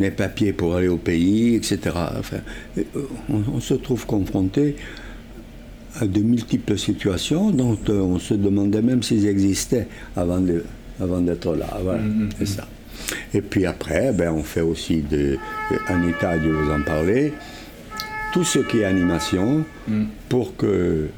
les 0.00 0.10
papiers 0.10 0.52
pour 0.52 0.74
aller 0.74 0.88
au 0.88 0.96
pays, 0.96 1.54
etc. 1.54 1.78
Enfin, 2.18 2.38
on, 3.30 3.40
on 3.54 3.60
se 3.60 3.74
trouve 3.74 4.06
confronté 4.06 4.76
à 6.00 6.06
de 6.06 6.20
multiples 6.20 6.76
situations 6.76 7.50
dont 7.50 7.78
euh, 7.88 8.00
on 8.00 8.18
se 8.18 8.34
demandait 8.34 8.82
même 8.82 9.02
s'ils 9.02 9.26
existaient 9.26 9.86
avant 10.16 10.40
de- 10.40 10.64
avant 11.00 11.20
d'être 11.20 11.54
là. 11.54 11.78
Voilà, 11.82 12.00
c'est 12.38 12.46
ça. 12.46 12.66
Et 13.32 13.40
puis 13.40 13.66
après, 13.66 14.12
ben, 14.12 14.32
on 14.32 14.42
fait 14.42 14.60
aussi 14.60 15.02
de, 15.02 15.36
un 15.88 16.08
état 16.08 16.38
de 16.38 16.48
vous 16.48 16.70
en 16.72 16.82
parler, 16.82 17.32
tout 18.32 18.44
ce 18.44 18.60
qui 18.60 18.78
est 18.78 18.84
animation, 18.84 19.64
pour 20.28 20.56
que 20.56 21.08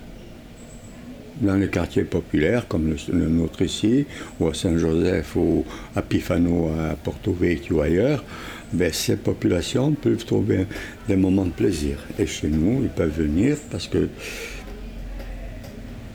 dans 1.41 1.57
les 1.57 1.69
quartiers 1.69 2.05
populaires, 2.05 2.67
comme 2.69 2.89
le, 2.89 2.97
le 3.13 3.29
nôtre 3.29 3.63
ici, 3.63 4.07
ou 4.41 4.49
à 4.49 4.55
Saint-Joseph, 4.55 5.37
ou 5.37 5.65
à 5.95 6.03
Pifano, 6.03 6.69
à 6.69 6.95
Porto 6.95 7.33
Vecchio 7.33 7.77
ou 7.77 7.81
ailleurs, 7.81 8.25
ben, 8.73 8.93
ces 8.93 9.17
populations 9.17 9.93
peuvent 9.93 10.25
trouver 10.25 10.67
des 11.09 11.17
moments 11.17 11.45
de 11.45 11.51
plaisir. 11.51 11.99
Et 12.19 12.27
chez 12.27 12.49
nous, 12.49 12.81
ils 12.83 12.89
peuvent 12.89 13.17
venir 13.17 13.57
parce 13.71 13.87
que 13.87 14.09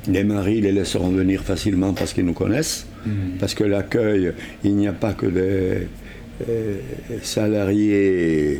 les 0.07 0.23
maris 0.23 0.61
les 0.61 0.71
laisseront 0.71 1.09
venir 1.09 1.43
facilement 1.43 1.93
parce 1.93 2.13
qu'ils 2.13 2.25
nous 2.25 2.33
connaissent, 2.33 2.87
parce 3.39 3.53
que 3.53 3.63
l'accueil, 3.63 4.33
il 4.63 4.75
n'y 4.75 4.87
a 4.87 4.93
pas 4.93 5.13
que 5.13 5.27
des 5.27 5.87
euh, 6.49 6.77
salariés 7.21 8.59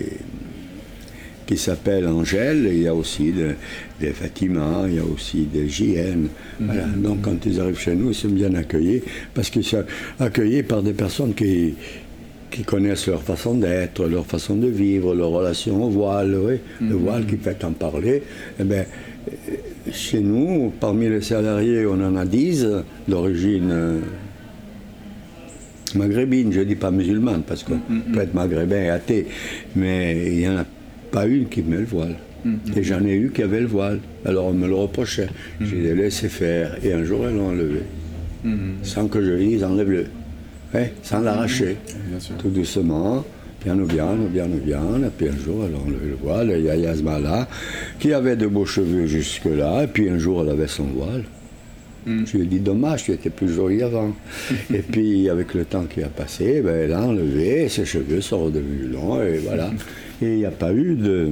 qui 1.52 1.58
s'appellent 1.58 2.08
Angèle, 2.08 2.70
il 2.72 2.82
y 2.84 2.88
a 2.88 2.96
aussi 2.96 3.32
de- 3.34 3.56
des 4.00 4.12
Fatima, 4.12 4.84
il 4.88 4.96
y 4.96 5.00
a 5.00 5.04
aussi 5.04 5.42
des 5.54 5.68
JN. 5.68 6.28
Voilà. 6.62 6.84
Donc 6.96 7.24
quand 7.24 7.46
ils 7.46 7.60
arrivent 7.60 7.78
chez 7.78 7.94
nous, 7.94 8.12
ils 8.12 8.16
sont 8.16 8.30
bien 8.30 8.54
accueillis, 8.56 9.02
parce 9.34 9.50
qu'ils 9.50 9.66
sont 9.66 9.84
accueillis 10.18 10.64
par 10.64 10.82
des 10.82 10.94
personnes 10.94 11.34
qui, 11.34 11.74
qui 12.50 12.64
connaissent 12.64 13.08
leur 13.08 13.22
façon 13.22 13.56
d'être, 13.56 14.08
leur 14.08 14.26
façon 14.26 14.56
de 14.56 14.68
vivre, 14.68 15.14
leur 15.14 15.30
relation 15.32 15.84
au 15.84 15.90
voile, 15.90 16.38
oui, 16.42 16.56
le 16.88 16.96
voile 16.96 17.26
qui 17.26 17.36
fait 17.36 17.62
en 17.66 17.74
parler. 17.74 18.24
Eh 18.58 18.64
euh, 18.64 18.84
chez 19.92 20.22
nous, 20.22 20.72
parmi 20.80 21.10
les 21.10 21.22
salariés, 21.22 21.86
on 21.86 22.00
en 22.02 22.16
a 22.16 22.26
10 22.26 22.66
d'origine 23.10 23.70
euh, 23.72 24.00
maghrébine, 25.96 26.54
je 26.54 26.60
ne 26.60 26.64
dis 26.66 26.76
pas 26.76 26.92
musulmane, 26.92 27.44
parce 27.46 27.64
qu'on 27.64 27.80
peut 28.14 28.22
être 28.22 28.34
maghrébin 28.34 28.84
et 28.84 28.90
athée, 28.90 29.28
mais 29.76 30.28
il 30.28 30.38
n'y 30.40 30.48
en 30.48 30.58
a 30.60 30.66
pas 31.12 31.26
une 31.26 31.48
qui 31.48 31.62
met 31.62 31.78
le 31.78 31.86
voile. 31.86 32.16
Et 32.76 32.84
j'en 32.84 33.06
ai 33.06 33.14
eu 33.14 33.32
qui 33.32 33.44
avait 33.44 33.60
le 33.60 33.68
voile. 33.68 34.00
Alors 34.26 34.46
on 34.48 34.54
me 34.54 34.68
le 34.68 34.74
reprochait. 34.74 35.30
J'ai 35.60 35.78
les 35.78 35.96
laissé 35.96 36.28
faire. 36.28 36.78
Et 36.84 36.94
un 36.94 37.04
jour, 37.04 37.28
elles 37.28 37.36
l'ont 37.36 37.50
enlevé. 37.50 37.82
Sans 38.84 39.08
que 39.08 39.22
je 39.22 39.34
dise, 39.34 39.64
enlève-le. 39.64 40.06
Ouais, 40.74 40.94
sans 41.04 41.20
l'arracher. 41.20 41.78
Bien 42.10 42.20
sûr. 42.20 42.36
Tout 42.38 42.50
doucement. 42.50 43.24
Piano 43.60 43.86
piano, 43.86 44.26
piano 44.34 44.58
piano. 44.58 45.06
Et 45.06 45.10
puis 45.16 45.28
un 45.28 45.38
jour, 45.38 45.66
elle 45.68 45.76
a 45.76 45.78
enlevé 45.78 46.08
le 46.10 46.16
voile. 46.16 46.54
Il 46.58 46.66
y 46.66 46.70
a 46.70 46.76
Yasmala, 46.76 47.48
qui 48.00 48.14
avait 48.14 48.36
de 48.36 48.48
beaux 48.48 48.66
cheveux 48.66 49.06
jusque-là. 49.06 49.84
Et 49.84 49.88
puis 49.88 50.10
un 50.10 50.18
jour, 50.18 50.42
elle 50.42 50.50
avait 50.50 50.68
son 50.68 50.86
voile. 50.86 51.26
Je 52.08 52.38
lui 52.38 52.44
ai 52.44 52.48
dit, 52.48 52.60
dommage, 52.60 53.04
tu 53.04 53.12
étais 53.12 53.30
plus 53.30 53.54
jolie 53.54 53.84
avant. 53.84 54.16
et 54.74 54.80
puis, 54.80 55.30
avec 55.30 55.54
le 55.54 55.66
temps 55.66 55.84
qui 55.84 56.02
a 56.02 56.08
passé, 56.08 56.62
ben, 56.62 56.76
elle 56.76 56.94
a 56.94 57.02
enlevé, 57.04 57.70
ses 57.70 57.86
cheveux 57.86 58.22
sont 58.22 58.46
redevenus 58.46 58.92
longs, 58.92 59.22
et 59.22 59.38
voilà. 59.38 59.70
Et 60.22 60.34
il 60.34 60.38
n'y 60.38 60.46
a 60.46 60.52
pas 60.52 60.74
eu 60.74 60.96
de, 60.96 61.30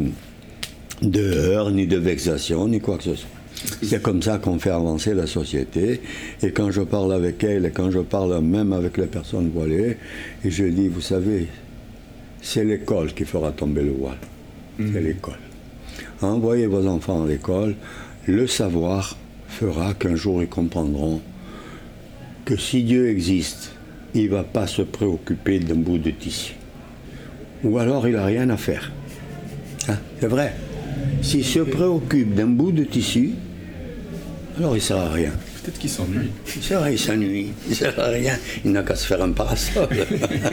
de 1.02 1.21
heurts, 1.21 1.71
ni 1.71 1.88
de 1.88 1.97
vexation, 1.97 2.67
ni 2.67 2.80
quoi 2.80 2.97
que 2.97 3.04
ce 3.04 3.15
soit. 3.15 3.30
C'est 3.84 4.02
comme 4.02 4.21
ça 4.21 4.38
qu'on 4.38 4.58
fait 4.58 4.69
avancer 4.69 5.13
la 5.13 5.28
société. 5.28 6.02
Et 6.41 6.52
quand 6.52 6.71
je 6.71 6.82
parle 6.82 7.13
avec 7.13 7.43
elle, 7.43 7.65
et 7.65 7.71
quand 7.71 7.91
je 7.91 7.99
parle 7.99 8.39
même 8.41 8.73
avec 8.73 8.97
les 8.97 9.06
personnes 9.06 9.49
voilées, 9.49 9.97
et 10.43 10.49
je 10.49 10.65
dis, 10.65 10.88
vous 10.88 11.02
savez, 11.02 11.47
c'est 12.41 12.63
l'école 12.63 13.13
qui 13.13 13.25
fera 13.25 13.52
tomber 13.52 13.84
le 13.84 13.91
voile. 13.91 14.17
C'est 14.78 15.02
l'école. 15.02 15.39
Envoyez 16.21 16.67
vos 16.67 16.88
enfants 16.88 17.25
à 17.25 17.28
l'école, 17.28 17.75
le 18.28 18.47
savoir 18.47 19.17
fera 19.49 19.93
qu'un 19.93 20.15
jour 20.15 20.41
ils 20.41 20.47
comprendront 20.47 21.21
que 22.45 22.56
si 22.56 22.84
Dieu 22.84 23.10
existe, 23.10 23.73
il 24.13 24.25
ne 24.25 24.30
va 24.30 24.43
pas 24.43 24.67
se 24.67 24.82
préoccuper 24.82 25.60
d'un 25.60 25.75
bout 25.75 25.97
de 25.97 26.12
tissu. 26.12 26.56
Ou 27.63 27.78
alors 27.78 28.08
il 28.08 28.13
n'a 28.15 28.26
rien 28.26 28.50
à 28.50 28.58
faire. 28.58 28.91
Hein, 29.88 29.98
C'est 30.19 30.28
vrai. 30.28 30.54
S'il 31.22 31.45
se 31.45 31.60
préoccupe 31.60 32.34
d'un 32.34 32.48
bout 32.48 32.72
de 32.72 32.84
tissu, 32.84 33.32
alors 34.58 34.74
il 34.74 34.80
ne 34.80 34.84
sert 34.84 34.98
à 34.98 35.10
rien. 35.10 35.32
Peut-être 35.62 35.80
qu'il 35.80 35.89
s'ennuie. 35.89 36.30
C'est 36.45 36.76
vrai, 36.76 36.93
il 36.93 37.00
s'ennuie, 37.00 37.52
il 37.65 37.69
ne 37.69 37.76
sert 37.76 38.00
à 38.00 38.08
rien, 38.08 38.34
il 38.63 38.72
n'a 38.72 38.84
qu'à 38.84 38.95
se 38.95 39.06
faire 39.06 39.22
un 39.22 39.32
parasol. 39.32 39.88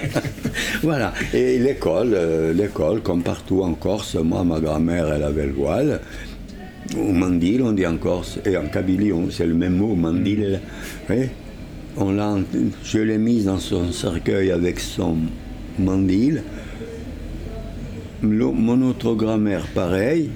voilà, 0.82 1.12
et 1.32 1.58
l'école, 1.58 2.12
euh, 2.14 2.52
l'école, 2.52 3.02
comme 3.02 3.22
partout 3.22 3.62
en 3.62 3.74
Corse, 3.74 4.16
moi, 4.16 4.42
ma 4.42 4.58
grand-mère, 4.58 5.12
elle 5.12 5.22
avait 5.22 5.46
le 5.46 5.52
voile. 5.52 6.00
Au 6.96 7.12
mandil, 7.12 7.62
on 7.62 7.72
dit 7.72 7.86
en 7.86 7.96
Corse, 7.98 8.38
et 8.44 8.56
en 8.56 8.66
Kabylie, 8.66 9.12
c'est 9.30 9.46
le 9.46 9.54
même 9.54 9.76
mot, 9.76 9.94
mandil. 9.94 10.60
On 11.96 12.10
l'a, 12.10 12.36
je 12.84 12.98
l'ai 12.98 13.18
mise 13.18 13.44
dans 13.44 13.58
son 13.58 13.92
cercueil 13.92 14.50
avec 14.50 14.80
son 14.80 15.16
mandil. 15.78 16.42
Mon 18.26 18.82
autre 18.82 19.14
grand-mère, 19.14 19.66
pareil. 19.74 20.30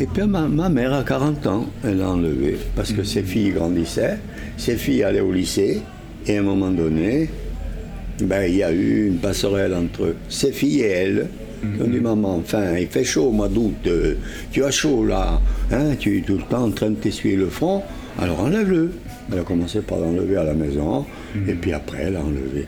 Et 0.00 0.06
puis 0.06 0.24
ma, 0.24 0.48
ma 0.48 0.68
mère, 0.68 0.92
à 0.92 1.04
40 1.04 1.46
ans, 1.46 1.66
elle 1.84 1.98
l'a 1.98 2.10
enlevé 2.10 2.56
parce 2.74 2.92
que 2.92 3.04
ses 3.04 3.22
filles 3.22 3.50
grandissaient, 3.50 4.18
ses 4.56 4.76
filles 4.76 5.04
allaient 5.04 5.20
au 5.20 5.32
lycée, 5.32 5.82
et 6.26 6.36
à 6.36 6.40
un 6.40 6.42
moment 6.42 6.70
donné, 6.70 7.30
ben, 8.20 8.44
il 8.48 8.56
y 8.56 8.62
a 8.62 8.72
eu 8.72 9.08
une 9.08 9.18
passerelle 9.18 9.74
entre 9.74 10.14
ses 10.28 10.52
filles 10.52 10.80
et 10.80 10.90
elle. 10.90 11.28
On 11.80 11.84
dit, 11.84 12.00
maman, 12.00 12.36
enfin, 12.36 12.76
il 12.76 12.88
fait 12.88 13.04
chaud 13.04 13.28
au 13.28 13.30
mois 13.30 13.48
d'août, 13.48 13.74
euh, 13.86 14.16
tu 14.52 14.62
as 14.64 14.70
chaud 14.70 15.06
là, 15.06 15.40
hein, 15.72 15.94
tu 15.98 16.18
es 16.18 16.20
tout 16.20 16.36
le 16.36 16.42
temps 16.42 16.64
en 16.64 16.70
train 16.70 16.90
de 16.90 16.96
t'essuyer 16.96 17.36
le 17.36 17.46
front, 17.46 17.82
alors 18.18 18.40
enlève-le. 18.40 18.90
Elle 19.32 19.38
a 19.38 19.42
commencé 19.42 19.80
par 19.80 19.98
l'enlever 19.98 20.36
à 20.36 20.44
la 20.44 20.52
maison, 20.52 21.06
et 21.48 21.54
puis 21.54 21.72
après, 21.72 22.02
elle 22.02 22.16
a 22.16 22.20
enlevé. 22.20 22.66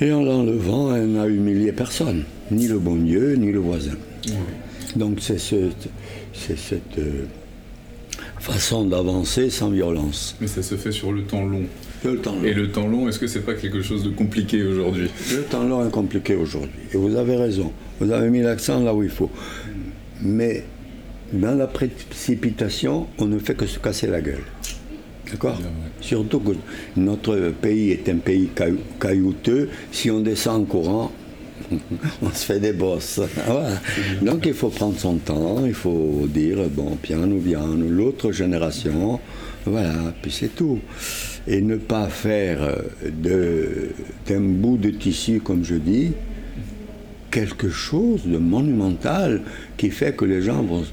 Et 0.00 0.12
en 0.12 0.22
l'enlevant, 0.22 0.94
elle 0.94 1.12
n'a 1.12 1.26
humilié 1.26 1.72
personne, 1.72 2.24
ni 2.50 2.66
le 2.68 2.78
bon 2.78 2.96
Dieu, 2.96 3.34
ni 3.36 3.52
le 3.52 3.58
voisin. 3.58 3.96
Donc 4.96 5.18
c'est 5.20 5.38
ce- 5.38 5.70
cette 6.34 6.98
euh, 6.98 7.24
façon 8.38 8.84
d'avancer 8.84 9.50
sans 9.50 9.70
violence. 9.70 10.36
Mais 10.40 10.46
ça 10.46 10.62
se 10.62 10.76
fait 10.76 10.92
sur 10.92 11.12
le 11.12 11.22
temps 11.22 11.44
long. 11.44 11.64
Le 12.04 12.18
temps 12.18 12.34
long. 12.36 12.44
Et 12.44 12.52
le 12.54 12.70
temps 12.70 12.86
long, 12.86 13.08
est-ce 13.08 13.18
que 13.18 13.26
c'est 13.26 13.40
pas 13.44 13.54
quelque 13.54 13.82
chose 13.82 14.04
de 14.04 14.10
compliqué 14.10 14.62
aujourd'hui? 14.62 15.08
Le 15.32 15.42
temps 15.42 15.64
long 15.64 15.86
est 15.86 15.90
compliqué 15.90 16.34
aujourd'hui. 16.36 16.70
Et 16.92 16.96
vous 16.96 17.16
avez 17.16 17.36
raison. 17.36 17.72
Vous 18.00 18.10
avez 18.12 18.28
mis 18.28 18.40
l'accent 18.42 18.80
là 18.80 18.94
où 18.94 19.02
il 19.02 19.08
faut. 19.10 19.30
Mais 20.22 20.64
dans 21.32 21.54
la 21.56 21.66
précipitation, 21.66 23.06
on 23.18 23.26
ne 23.26 23.38
fait 23.38 23.54
que 23.54 23.66
se 23.66 23.78
casser 23.78 24.06
la 24.06 24.20
gueule. 24.20 24.44
D'accord? 25.30 25.58
Surtout 26.00 26.40
que 26.40 26.52
notre 26.96 27.52
pays 27.60 27.90
est 27.92 28.08
un 28.10 28.16
pays 28.18 28.50
caillou- 28.54 28.78
caillouteux. 29.00 29.70
Si 29.90 30.10
on 30.10 30.20
descend 30.20 30.62
en 30.62 30.64
courant, 30.66 31.12
on 32.22 32.30
se 32.30 32.44
fait 32.44 32.60
des 32.60 32.72
bosses. 32.72 33.20
Donc 34.22 34.46
il 34.46 34.54
faut 34.54 34.68
prendre 34.68 34.98
son 34.98 35.16
temps, 35.16 35.64
il 35.66 35.74
faut 35.74 36.26
dire, 36.28 36.58
bon, 36.70 36.96
piano, 36.96 37.36
piano, 37.38 37.86
l'autre 37.88 38.32
génération, 38.32 39.20
voilà, 39.66 39.94
puis 40.22 40.30
c'est 40.30 40.54
tout. 40.54 40.78
Et 41.46 41.60
ne 41.60 41.76
pas 41.76 42.08
faire 42.08 42.76
de- 43.06 43.90
d'un 44.26 44.40
bout 44.40 44.76
de 44.78 44.90
tissu, 44.90 45.40
comme 45.40 45.64
je 45.64 45.74
dis, 45.76 46.12
quelque 47.30 47.68
chose 47.68 48.22
de 48.24 48.38
monumental 48.38 49.42
qui 49.76 49.90
fait 49.90 50.14
que 50.14 50.24
les 50.24 50.40
gens 50.40 50.62
vont, 50.62 50.84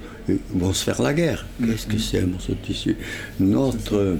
vont 0.53 0.73
se 0.73 0.83
faire 0.85 1.01
la 1.01 1.13
guerre. 1.13 1.45
Qu'est-ce 1.63 1.85
que 1.87 1.97
c'est, 1.99 2.21
mon 2.25 2.39
ce 2.39 2.51
tissu? 2.53 2.95
Notre 3.39 4.17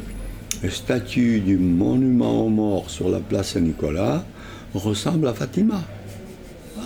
statue 0.69 1.39
du 1.39 1.57
monument 1.57 2.45
aux 2.45 2.49
morts 2.49 2.89
sur 2.89 3.09
la 3.09 3.19
place 3.19 3.53
Saint-Nicolas 3.53 4.23
ressemble 4.75 5.27
à 5.27 5.33
Fatima. 5.33 5.83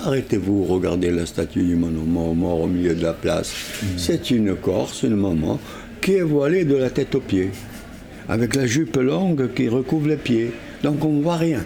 Arrêtez-vous, 0.05 0.65
regardez 0.65 1.09
la 1.09 1.25
statue 1.25 1.63
du 1.63 1.75
monument 1.75 2.29
aux 2.29 2.35
morts 2.35 2.61
au 2.61 2.67
milieu 2.67 2.93
de 2.93 3.01
la 3.01 3.13
place. 3.13 3.55
C'est 3.97 4.29
une 4.29 4.55
Corse, 4.55 5.01
une 5.01 5.15
maman, 5.15 5.59
qui 5.99 6.13
est 6.13 6.21
voilée 6.21 6.63
de 6.63 6.75
la 6.75 6.91
tête 6.91 7.15
aux 7.15 7.21
pieds, 7.21 7.49
avec 8.29 8.55
la 8.55 8.67
jupe 8.67 8.97
longue 8.97 9.51
qui 9.55 9.67
recouvre 9.67 10.07
les 10.07 10.17
pieds. 10.17 10.51
Donc 10.83 11.03
on 11.03 11.13
ne 11.13 11.23
voit 11.23 11.37
rien. 11.37 11.65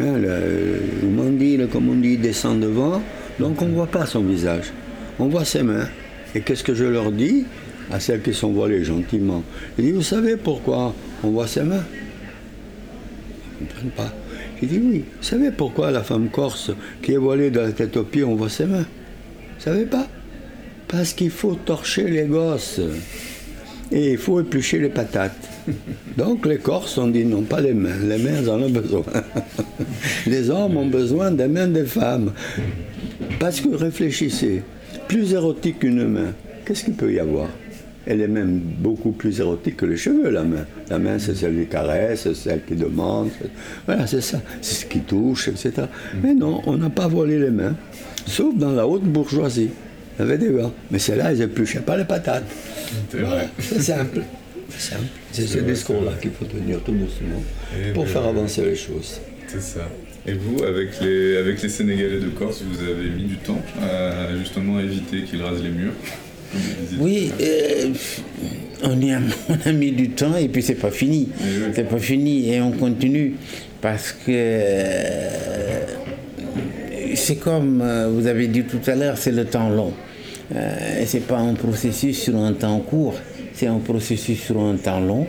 Hein, 0.00 0.18
le, 0.18 1.66
comme 1.66 1.88
on 1.88 1.94
dit, 1.94 2.16
descend 2.16 2.58
devant, 2.58 3.00
donc 3.38 3.62
on 3.62 3.66
ne 3.66 3.74
voit 3.74 3.86
pas 3.86 4.04
son 4.04 4.24
visage. 4.24 4.72
On 5.20 5.28
voit 5.28 5.44
ses 5.44 5.62
mains. 5.62 5.86
Et 6.34 6.40
qu'est-ce 6.40 6.64
que 6.64 6.74
je 6.74 6.86
leur 6.86 7.12
dis 7.12 7.44
à 7.92 8.00
celles 8.00 8.20
qui 8.20 8.34
sont 8.34 8.50
voilées 8.50 8.82
gentiment? 8.82 9.44
Je 9.78 9.84
dis, 9.84 9.92
vous 9.92 10.02
savez 10.02 10.36
pourquoi 10.36 10.92
on 11.22 11.30
voit 11.30 11.46
ses 11.46 11.62
mains? 11.62 11.84
Ils 13.60 13.64
ne 13.64 13.68
comprennent 13.68 13.90
pas. 13.90 14.12
J'ai 14.60 14.66
dit, 14.66 14.80
oui, 14.82 15.04
vous 15.16 15.22
savez 15.22 15.50
pourquoi 15.50 15.90
la 15.90 16.02
femme 16.02 16.28
corse 16.30 16.72
qui 17.02 17.12
est 17.12 17.16
voilée 17.16 17.50
de 17.50 17.60
la 17.60 17.72
tête 17.72 17.96
aux 17.96 18.04
pieds, 18.04 18.24
on 18.24 18.34
voit 18.34 18.48
ses 18.48 18.66
mains? 18.66 18.86
Vous 19.58 19.64
savez 19.64 19.86
pas? 19.86 20.06
Parce 20.88 21.12
qu'il 21.12 21.30
faut 21.30 21.54
torcher 21.54 22.08
les 22.08 22.24
gosses. 22.24 22.80
Et 23.90 24.12
il 24.12 24.18
faut 24.18 24.40
éplucher 24.40 24.78
les 24.78 24.88
patates. 24.88 25.48
Donc 26.16 26.46
les 26.46 26.58
Corses 26.58 26.98
ont 26.98 27.08
dit 27.08 27.24
non, 27.24 27.42
pas 27.42 27.60
les 27.60 27.74
mains. 27.74 27.96
Les 28.04 28.18
mains 28.18 28.46
en 28.48 28.62
ont 28.62 28.70
besoin. 28.70 29.04
Les 30.26 30.50
hommes 30.50 30.76
ont 30.76 30.86
besoin 30.86 31.30
des 31.30 31.48
mains 31.48 31.68
des 31.68 31.84
femmes. 31.84 32.32
Parce 33.38 33.60
que 33.60 33.68
réfléchissez, 33.68 34.62
plus 35.06 35.32
érotique 35.32 35.80
qu'une 35.80 36.06
main, 36.06 36.34
qu'est-ce 36.64 36.84
qu'il 36.84 36.94
peut 36.94 37.12
y 37.12 37.18
avoir? 37.18 37.48
Elle 38.10 38.22
est 38.22 38.26
même 38.28 38.58
beaucoup 38.58 39.12
plus 39.12 39.38
érotique 39.38 39.76
que 39.76 39.84
les 39.84 39.98
cheveux, 39.98 40.30
la 40.30 40.42
main. 40.42 40.64
La 40.88 40.98
main, 40.98 41.18
c'est 41.18 41.34
celle 41.34 41.54
qui 41.60 41.66
caresse, 41.66 42.22
c'est 42.22 42.34
celle 42.34 42.64
qui 42.64 42.74
demande. 42.74 43.28
Voilà, 43.84 44.06
c'est 44.06 44.22
ça. 44.22 44.40
C'est 44.62 44.76
ce 44.80 44.86
qui 44.86 45.00
touche, 45.00 45.48
etc. 45.48 45.72
Mais 46.22 46.32
non, 46.32 46.62
on 46.64 46.78
n'a 46.78 46.88
pas 46.88 47.06
volé 47.06 47.38
les 47.38 47.50
mains, 47.50 47.76
sauf 48.26 48.56
dans 48.56 48.72
la 48.72 48.86
haute 48.86 49.04
bourgeoisie. 49.04 49.68
Il 50.18 50.22
y 50.22 50.22
avait 50.22 50.38
des 50.38 50.50
gars. 50.54 50.70
Mais 50.90 50.98
celles-là, 50.98 51.34
ils 51.34 51.42
épluchaient 51.42 51.80
pas 51.80 51.98
les 51.98 52.04
patates. 52.06 52.46
C'est 53.10 53.18
Voilà, 53.20 53.36
vrai. 53.42 53.48
c'est 53.58 53.82
simple. 53.82 54.22
C'est 54.70 54.90
simple. 54.94 55.04
C'est 55.30 55.46
ce 55.46 55.58
discours-là 55.58 56.12
qu'il 56.20 56.30
faut 56.30 56.46
tenir 56.46 56.80
tout 56.82 56.92
doucement 56.92 57.42
Eh 57.78 57.92
pour 57.92 58.04
ben, 58.04 58.10
faire 58.10 58.24
avancer 58.24 58.62
les 58.64 58.74
choses. 58.74 59.20
C'est 59.48 59.60
ça. 59.62 59.86
Et 60.26 60.32
vous, 60.32 60.62
avec 60.64 60.98
les, 61.02 61.36
avec 61.36 61.62
les 61.62 61.68
Sénégalais 61.68 62.20
de 62.20 62.28
Corse, 62.30 62.62
vous 62.68 62.82
avez 62.82 63.10
mis 63.10 63.24
du 63.24 63.36
temps 63.36 63.60
à 63.82 64.34
justement 64.38 64.80
éviter 64.80 65.22
qu'ils 65.24 65.42
rasent 65.42 65.62
les 65.62 65.70
murs? 65.70 65.92
Oui, 66.98 67.30
euh, 67.40 67.92
on, 68.82 69.00
y 69.00 69.12
a, 69.12 69.20
on 69.48 69.68
a 69.68 69.72
mis 69.72 69.92
du 69.92 70.10
temps 70.10 70.36
et 70.36 70.48
puis 70.48 70.62
c'est 70.62 70.74
pas 70.74 70.90
fini. 70.90 71.28
C'est 71.74 71.88
pas 71.88 71.98
fini 71.98 72.52
et 72.52 72.60
on 72.60 72.72
continue 72.72 73.34
parce 73.80 74.12
que 74.12 74.30
euh, 74.30 75.30
c'est 77.14 77.36
comme 77.36 77.80
euh, 77.82 78.08
vous 78.08 78.26
avez 78.26 78.48
dit 78.48 78.64
tout 78.64 78.80
à 78.90 78.94
l'heure, 78.94 79.18
c'est 79.18 79.32
le 79.32 79.44
temps 79.44 79.68
long. 79.68 79.92
Euh, 80.54 81.02
c'est 81.04 81.26
pas 81.26 81.38
un 81.38 81.54
processus 81.54 82.22
sur 82.22 82.36
un 82.36 82.52
temps 82.54 82.80
court, 82.80 83.14
c'est 83.52 83.66
un 83.66 83.78
processus 83.78 84.40
sur 84.42 84.60
un 84.60 84.76
temps 84.76 85.00
long 85.00 85.26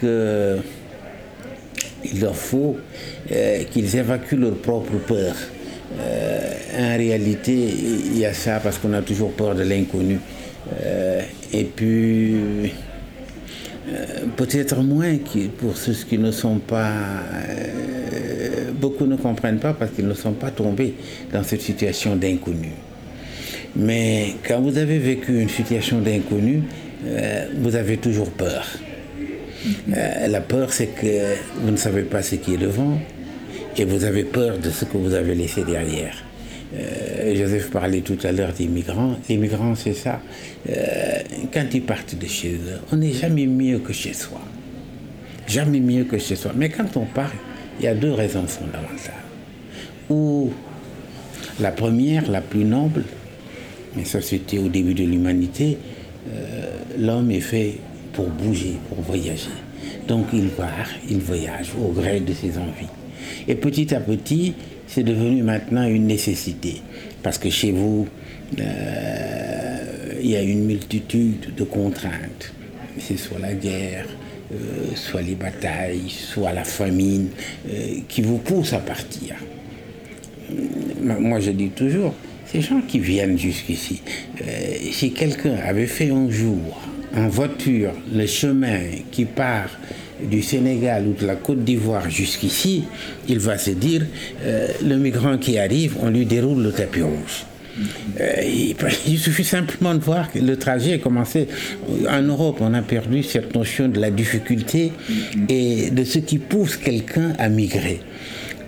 que 0.00 0.58
il 2.04 2.20
leur 2.20 2.34
faut 2.36 2.76
qu'ils 3.70 3.96
évacuent 3.96 4.36
leur 4.36 4.56
propre 4.56 4.96
peur. 5.06 5.34
Euh, 5.98 6.41
en 6.76 6.96
réalité, 6.96 7.52
il 7.52 8.18
y 8.18 8.24
a 8.24 8.32
ça 8.32 8.60
parce 8.60 8.78
qu'on 8.78 8.92
a 8.92 9.02
toujours 9.02 9.32
peur 9.32 9.54
de 9.54 9.62
l'inconnu. 9.62 10.18
Euh, 10.84 11.20
et 11.52 11.64
puis, 11.64 12.34
euh, 12.34 12.66
peut-être 14.36 14.82
moins 14.82 15.16
pour 15.58 15.76
ceux 15.76 15.92
qui 15.92 16.18
ne 16.18 16.30
sont 16.30 16.58
pas... 16.58 16.92
euh, 16.92 18.70
beaucoup 18.72 19.06
ne 19.06 19.16
comprennent 19.16 19.58
pas 19.58 19.74
parce 19.74 19.92
qu'ils 19.92 20.08
ne 20.08 20.14
sont 20.14 20.32
pas 20.32 20.50
tombés 20.50 20.94
dans 21.32 21.42
cette 21.42 21.62
situation 21.62 22.16
d'inconnu. 22.16 22.70
Mais 23.76 24.34
quand 24.46 24.60
vous 24.60 24.76
avez 24.78 24.98
vécu 24.98 25.40
une 25.40 25.48
situation 25.48 26.00
d'inconnu, 26.00 26.62
vous 27.58 27.74
avez 27.74 27.96
toujours 27.96 28.30
peur. 28.30 28.66
Euh, 29.96 30.28
la 30.28 30.40
peur, 30.40 30.72
c'est 30.72 30.88
que 30.88 31.36
vous 31.60 31.70
ne 31.70 31.76
savez 31.76 32.02
pas 32.02 32.22
ce 32.22 32.36
qui 32.36 32.54
est 32.54 32.58
devant 32.58 32.98
et 33.76 33.84
vous 33.84 34.04
avez 34.04 34.24
peur 34.24 34.58
de 34.58 34.70
ce 34.70 34.84
que 34.84 34.96
vous 34.96 35.14
avez 35.14 35.34
laissé 35.34 35.64
derrière. 35.64 36.14
Euh, 36.74 37.34
Joseph 37.34 37.70
parlait 37.70 38.00
tout 38.00 38.18
à 38.24 38.32
l'heure 38.32 38.52
des 38.52 38.66
migrants. 38.66 39.16
Les 39.28 39.36
migrants, 39.36 39.74
c'est 39.74 39.94
ça. 39.94 40.20
Euh, 40.68 40.72
quand 41.52 41.66
ils 41.74 41.82
partent 41.82 42.14
de 42.14 42.26
chez 42.26 42.54
eux, 42.54 42.80
on 42.92 42.96
n'est 42.96 43.12
jamais 43.12 43.46
mieux 43.46 43.78
que 43.78 43.92
chez 43.92 44.14
soi. 44.14 44.40
Jamais 45.46 45.80
mieux 45.80 46.04
que 46.04 46.18
chez 46.18 46.36
soi. 46.36 46.52
Mais 46.56 46.70
quand 46.70 46.96
on 46.96 47.04
part, 47.04 47.32
il 47.78 47.84
y 47.84 47.88
a 47.88 47.94
deux 47.94 48.12
raisons 48.12 48.46
fondamentales. 48.46 49.14
Ou 50.08 50.50
la 51.60 51.70
première, 51.70 52.30
la 52.30 52.40
plus 52.40 52.64
noble, 52.64 53.04
mais 53.96 54.04
ça 54.04 54.20
c'était 54.20 54.58
au 54.58 54.68
début 54.68 54.94
de 54.94 55.04
l'humanité, 55.04 55.76
euh, 56.32 56.70
l'homme 56.98 57.30
est 57.30 57.40
fait 57.40 57.78
pour 58.12 58.28
bouger, 58.28 58.76
pour 58.88 59.00
voyager. 59.02 59.50
Donc 60.08 60.26
il 60.32 60.48
part, 60.48 60.88
il 61.08 61.18
voyage 61.18 61.72
au 61.78 61.92
gré 61.92 62.20
de 62.20 62.32
ses 62.32 62.56
envies. 62.58 62.88
Et 63.48 63.54
petit 63.54 63.94
à 63.94 64.00
petit, 64.00 64.54
c'est 64.92 65.02
devenu 65.02 65.42
maintenant 65.42 65.86
une 65.86 66.06
nécessité. 66.06 66.82
Parce 67.22 67.38
que 67.38 67.48
chez 67.48 67.72
vous, 67.72 68.06
euh, 68.58 70.20
il 70.20 70.30
y 70.30 70.36
a 70.36 70.42
une 70.42 70.66
multitude 70.66 71.54
de 71.56 71.64
contraintes. 71.64 72.52
C'est 72.98 73.16
soit 73.16 73.38
la 73.38 73.54
guerre, 73.54 74.06
euh, 74.52 74.56
soit 74.94 75.22
les 75.22 75.34
batailles, 75.34 76.10
soit 76.10 76.52
la 76.52 76.64
famine, 76.64 77.28
euh, 77.70 78.00
qui 78.06 78.20
vous 78.20 78.36
poussent 78.36 78.74
à 78.74 78.80
partir. 78.80 79.36
Moi, 81.00 81.40
je 81.40 81.52
dis 81.52 81.70
toujours, 81.70 82.14
ces 82.44 82.60
gens 82.60 82.82
qui 82.86 82.98
viennent 82.98 83.38
jusqu'ici, 83.38 84.02
si 84.90 85.12
quelqu'un 85.12 85.56
avait 85.64 85.86
fait 85.86 86.10
un 86.10 86.28
jour 86.28 86.82
en 87.16 87.28
voiture 87.28 87.92
le 88.12 88.26
chemin 88.26 88.80
qui 89.10 89.24
part 89.24 89.70
du 90.28 90.42
Sénégal 90.42 91.06
ou 91.06 91.12
de 91.20 91.26
la 91.26 91.36
Côte 91.36 91.64
d'Ivoire 91.64 92.08
jusqu'ici, 92.10 92.84
il 93.28 93.38
va 93.38 93.58
se 93.58 93.70
dire, 93.70 94.02
euh, 94.44 94.68
le 94.84 94.96
migrant 94.96 95.38
qui 95.38 95.58
arrive, 95.58 95.96
on 96.00 96.10
lui 96.10 96.26
déroule 96.26 96.62
le 96.62 96.72
tapis 96.72 97.02
rouge. 97.02 97.46
Euh, 98.20 98.42
il, 99.06 99.18
suffit 99.18 99.44
simplement 99.44 99.94
de 99.94 100.00
voir 100.00 100.30
que 100.30 100.38
le 100.38 100.56
trajet 100.56 100.94
a 100.94 100.98
commencé. 100.98 101.48
En 102.08 102.22
Europe, 102.22 102.58
on 102.60 102.74
a 102.74 102.82
perdu 102.82 103.22
cette 103.22 103.54
notion 103.54 103.88
de 103.88 104.00
la 104.00 104.10
difficulté 104.10 104.92
et 105.48 105.90
de 105.90 106.04
ce 106.04 106.18
qui 106.18 106.38
pousse 106.38 106.76
quelqu'un 106.76 107.32
à 107.38 107.48
migrer. 107.48 108.00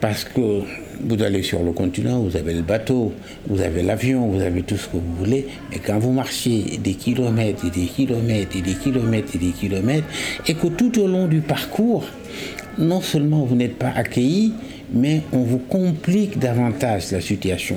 Parce 0.01 0.25
que 0.25 0.63
vous 1.01 1.23
allez 1.23 1.43
sur 1.43 1.63
le 1.63 1.73
continent, 1.73 2.21
vous 2.21 2.37
avez 2.37 2.55
le 2.55 2.63
bateau, 2.63 3.13
vous 3.47 3.61
avez 3.61 3.83
l'avion, 3.83 4.27
vous 4.29 4.41
avez 4.41 4.63
tout 4.63 4.77
ce 4.77 4.87
que 4.87 4.97
vous 4.97 5.15
voulez, 5.19 5.47
mais 5.71 5.79
quand 5.79 5.99
vous 5.99 6.13
marchez 6.13 6.79
des 6.83 6.95
kilomètres 6.95 7.65
et 7.67 7.71
des 7.71 7.87
kilomètres 7.87 8.57
et 8.57 8.63
des 8.63 8.75
kilomètres 8.75 9.35
et 9.35 9.39
des 9.39 9.53
kilomètres, 9.53 10.07
et 10.47 10.55
que 10.55 10.69
tout 10.69 10.99
au 11.01 11.07
long 11.07 11.27
du 11.27 11.41
parcours, 11.41 12.05
non 12.79 13.01
seulement 13.01 13.45
vous 13.45 13.55
n'êtes 13.55 13.77
pas 13.77 13.93
accueilli, 13.95 14.53
mais 14.93 15.23
on 15.33 15.43
vous 15.43 15.59
complique 15.59 16.39
davantage 16.39 17.11
la 17.11 17.21
situation. 17.21 17.77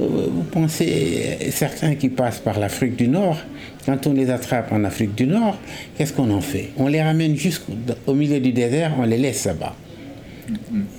Euh, 0.00 0.26
vous 0.30 0.42
pensez, 0.42 1.50
certains 1.50 1.94
qui 1.94 2.08
passent 2.08 2.40
par 2.40 2.58
l'Afrique 2.58 2.96
du 2.96 3.08
Nord, 3.08 3.38
quand 3.86 4.06
on 4.06 4.12
les 4.12 4.30
attrape 4.30 4.72
en 4.72 4.84
Afrique 4.84 5.14
du 5.14 5.26
Nord, 5.26 5.56
qu'est-ce 5.96 6.12
qu'on 6.12 6.30
en 6.30 6.40
fait? 6.40 6.70
On 6.76 6.88
les 6.88 7.02
ramène 7.02 7.36
jusqu'au 7.36 8.14
milieu 8.14 8.40
du 8.40 8.52
désert, 8.52 8.92
on 8.98 9.04
les 9.04 9.18
laisse 9.18 9.44
là-bas. 9.44 9.74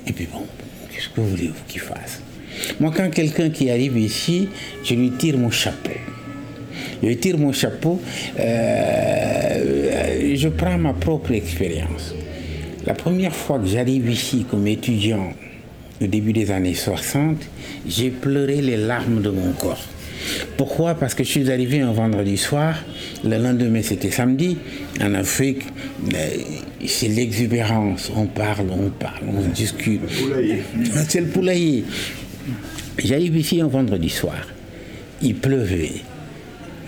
Et 0.07 0.13
puis 0.13 0.27
bon, 0.31 0.41
qu'est-ce 0.99 1.09
que 1.09 1.21
voulez-vous 1.21 1.63
qu'ils 1.67 1.81
fassent 1.81 2.21
Moi, 2.79 2.91
quand 2.95 3.09
quelqu'un 3.09 3.49
qui 3.49 3.69
arrive 3.69 3.97
ici, 3.97 4.49
je 4.83 4.93
lui 4.95 5.12
tire 5.12 5.38
mon 5.38 5.49
chapeau. 5.49 5.91
Je 7.01 7.07
lui 7.07 7.17
tire 7.17 7.38
mon 7.38 7.53
chapeau, 7.53 8.01
euh, 8.39 10.35
je 10.35 10.49
prends 10.49 10.77
ma 10.77 10.93
propre 10.93 11.31
expérience. 11.31 12.13
La 12.85 12.93
première 12.93 13.33
fois 13.33 13.59
que 13.59 13.67
j'arrive 13.67 14.09
ici 14.09 14.45
comme 14.49 14.67
étudiant, 14.67 15.31
au 16.01 16.07
début 16.07 16.33
des 16.33 16.51
années 16.51 16.73
60, 16.73 17.38
j'ai 17.88 18.09
pleuré 18.09 18.62
les 18.62 18.77
larmes 18.77 19.21
de 19.21 19.29
mon 19.29 19.51
corps. 19.53 19.85
Pourquoi? 20.58 20.95
Parce 20.95 21.13
que 21.13 21.23
je 21.23 21.30
suis 21.30 21.52
arrivé 21.52 21.82
un 21.82 21.91
vendredi 21.91 22.38
soir, 22.38 22.75
le 23.23 23.38
lendemain 23.38 23.82
c'était 23.82 24.12
samedi. 24.12 24.58
En 25.02 25.13
Afrique, 25.13 25.63
euh, 26.13 26.17
c'est 26.86 27.08
l'exubérance. 27.08 28.12
On 28.15 28.25
parle, 28.25 28.67
on 28.71 28.89
parle, 28.89 29.23
on 29.28 29.41
discute. 29.49 30.02
C'est 31.08 31.21
le 31.21 31.28
poulailler. 31.28 31.86
J'arrive 32.97 33.38
ici 33.38 33.62
un 33.62 33.67
vendredi 33.67 34.10
soir. 34.10 34.47
Il 35.21 35.36
pleuvait. 35.36 36.02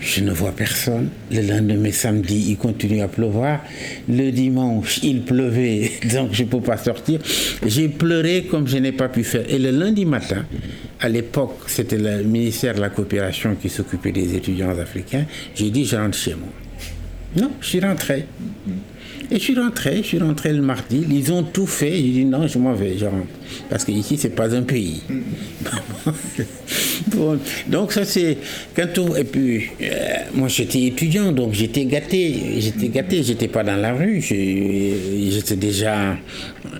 Je 0.02 0.20
ne 0.20 0.32
vois 0.32 0.50
personne. 0.50 1.10
Le 1.30 1.42
lendemain, 1.42 1.92
samedi, 1.92 2.46
il 2.50 2.56
continue 2.56 3.00
à 3.02 3.08
pleuvoir. 3.08 3.60
Le 4.08 4.30
dimanche, 4.30 4.98
il 5.04 5.22
pleuvait, 5.22 5.92
donc 6.12 6.30
je 6.32 6.42
ne 6.42 6.48
peux 6.48 6.60
pas 6.60 6.76
sortir. 6.76 7.20
J'ai 7.64 7.88
pleuré 7.88 8.48
comme 8.50 8.66
je 8.66 8.78
n'ai 8.78 8.90
pas 8.90 9.08
pu 9.08 9.22
faire. 9.22 9.44
Et 9.48 9.60
le 9.60 9.70
lundi 9.70 10.04
matin, 10.04 10.44
à 11.00 11.08
l'époque, 11.08 11.60
c'était 11.68 11.98
le 11.98 12.24
ministère 12.24 12.74
de 12.74 12.80
la 12.80 12.90
coopération 12.90 13.54
qui 13.54 13.68
s'occupait 13.68 14.10
des 14.12 14.34
étudiants 14.34 14.76
africains, 14.76 15.24
j'ai 15.54 15.70
dit, 15.70 15.84
je 15.84 15.96
rentre 15.96 16.18
chez 16.18 16.34
moi. 16.34 16.48
Non, 17.36 17.52
je 17.60 17.66
suis 17.66 17.80
rentré. 17.80 18.26
Et 19.32 19.36
je 19.36 19.44
suis 19.44 19.58
rentré, 19.58 19.96
je 20.02 20.08
suis 20.08 20.18
rentré 20.18 20.52
le 20.52 20.60
mardi. 20.60 21.06
Ils 21.10 21.32
ont 21.32 21.42
tout 21.42 21.66
fait. 21.66 21.96
J'ai 21.96 22.02
dit 22.02 22.24
non, 22.26 22.46
je 22.46 22.58
m'en 22.58 22.74
vais, 22.74 22.98
je 22.98 23.06
rentre. 23.06 23.28
Parce 23.70 23.82
qu'ici, 23.82 24.18
c'est 24.18 24.28
pas 24.34 24.54
un 24.54 24.60
pays. 24.60 25.00
donc 27.66 27.92
ça 27.92 28.04
c'est 28.04 28.36
quand 28.76 28.92
tout 28.92 29.16
et 29.16 29.24
puis 29.24 29.70
euh, 29.80 29.86
moi 30.34 30.48
j'étais 30.48 30.82
étudiant 30.82 31.32
donc 31.32 31.54
j'étais 31.54 31.86
gâté. 31.86 32.34
J'étais 32.58 32.88
gâté. 32.88 33.22
J'étais 33.22 33.48
pas 33.48 33.64
dans 33.64 33.76
la 33.76 33.94
rue. 33.94 34.20
J'étais 34.20 35.56
déjà 35.56 36.14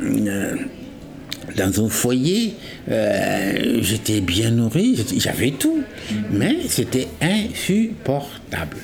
euh, 0.02 0.56
dans 1.56 1.86
un 1.86 1.88
foyer. 1.88 2.52
Euh, 2.90 3.78
j'étais 3.80 4.20
bien 4.20 4.50
nourri. 4.50 5.02
J'avais 5.16 5.52
tout. 5.52 5.82
Mais 6.30 6.56
c'était 6.68 7.08
insupportable. 7.22 8.76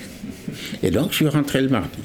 Et 0.83 0.91
donc 0.91 1.11
je 1.11 1.17
suis 1.17 1.29
rentré 1.29 1.61
le 1.61 1.69
mardi 1.69 1.99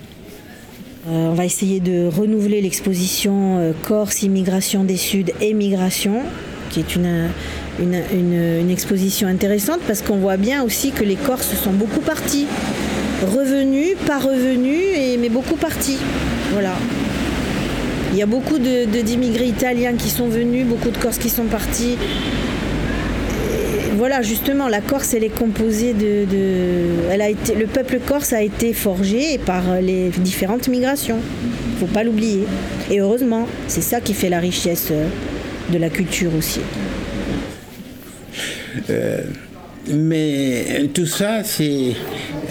euh, 1.05 1.27
on 1.29 1.33
va 1.33 1.43
essayer 1.43 1.81
de 1.81 2.07
renouveler 2.07 2.61
l'exposition 2.61 3.57
euh, 3.59 3.73
Corse, 3.83 4.23
immigration 4.23 4.85
des 4.85 4.95
Suds 4.95 5.33
et 5.41 5.53
migration, 5.53 6.21
qui 6.69 6.79
est 6.79 6.95
une, 6.95 8.69
exposition 8.69 9.27
intéressante 9.27 9.79
parce 9.85 10.01
qu'on 10.01 10.17
voit 10.17 10.37
bien 10.37 10.63
aussi 10.63 10.91
que 10.91 11.03
les 11.03 11.15
Corses 11.15 11.53
sont 11.61 11.73
beaucoup 11.73 11.99
partis. 11.99 12.45
Revenus, 13.21 13.95
pas 14.07 14.19
revenus, 14.19 15.19
mais 15.19 15.29
beaucoup 15.29 15.55
partis. 15.55 15.97
Voilà. 16.51 16.73
Il 18.13 18.17
y 18.17 18.21
a 18.21 18.25
beaucoup 18.25 18.59
d'immigrés 18.59 19.47
italiens 19.47 19.93
qui 19.93 20.09
sont 20.09 20.27
venus, 20.27 20.65
beaucoup 20.65 20.89
de 20.89 20.97
Corses 20.97 21.17
qui 21.17 21.29
sont 21.29 21.45
partis 21.45 21.97
voilà, 23.95 24.21
justement, 24.21 24.67
la 24.69 24.81
Corse, 24.81 25.13
elle 25.13 25.23
est 25.23 25.35
composée 25.35 25.93
de, 25.93 26.25
elle 27.11 27.21
a 27.21 27.29
été, 27.29 27.53
le 27.53 27.67
peuple 27.67 27.99
corse 27.99 28.33
a 28.33 28.41
été 28.41 28.73
forgé 28.73 29.37
par 29.37 29.79
les 29.81 30.09
différentes 30.09 30.67
migrations. 30.67 31.19
Il 31.73 31.79
Faut 31.79 31.93
pas 31.93 32.03
l'oublier. 32.03 32.45
Et 32.89 32.99
heureusement, 32.99 33.47
c'est 33.67 33.81
ça 33.81 34.01
qui 34.01 34.13
fait 34.13 34.29
la 34.29 34.39
richesse 34.39 34.87
euh, 34.91 35.07
de 35.71 35.77
la 35.77 35.89
culture 35.89 36.31
aussi. 36.35 36.61
Euh, 38.89 39.21
mais 39.87 40.89
tout 40.93 41.05
ça, 41.05 41.43
c'est 41.43 41.91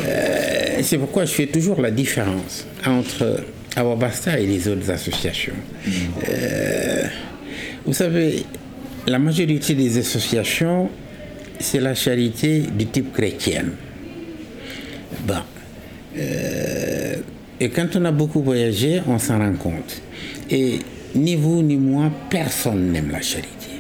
euh, 0.07 0.79
c'est 0.83 0.99
pourquoi 0.99 1.25
je 1.25 1.33
fais 1.33 1.47
toujours 1.47 1.81
la 1.81 1.91
différence 1.91 2.67
entre 2.87 3.41
Awabasta 3.75 4.39
et 4.39 4.47
les 4.47 4.69
autres 4.69 4.91
associations. 4.91 5.55
vous 7.85 7.93
savez, 7.93 8.45
la 9.07 9.19
majorité 9.19 9.75
des 9.75 9.99
associations 9.99 10.89
c'est 11.63 11.81
la 11.81 11.95
charité 11.95 12.61
du 12.61 12.87
type 12.87 13.13
chrétien. 13.13 13.65
Bon. 15.27 15.35
Euh, 16.19 17.15
et 17.61 17.69
quand 17.71 17.97
on 17.97 18.05
a 18.05 18.13
beaucoup 18.13 18.43
voyagé, 18.43 19.01
on 19.07 19.19
s'en 19.19 19.39
rend 19.39 19.55
compte. 19.55 20.03
Et 20.51 20.81
ni 21.15 21.37
vous 21.37 21.63
ni 21.63 21.77
moi, 21.77 22.11
personne 22.29 22.93
n'aime 22.93 23.11
la 23.11 23.23
charité. 23.23 23.71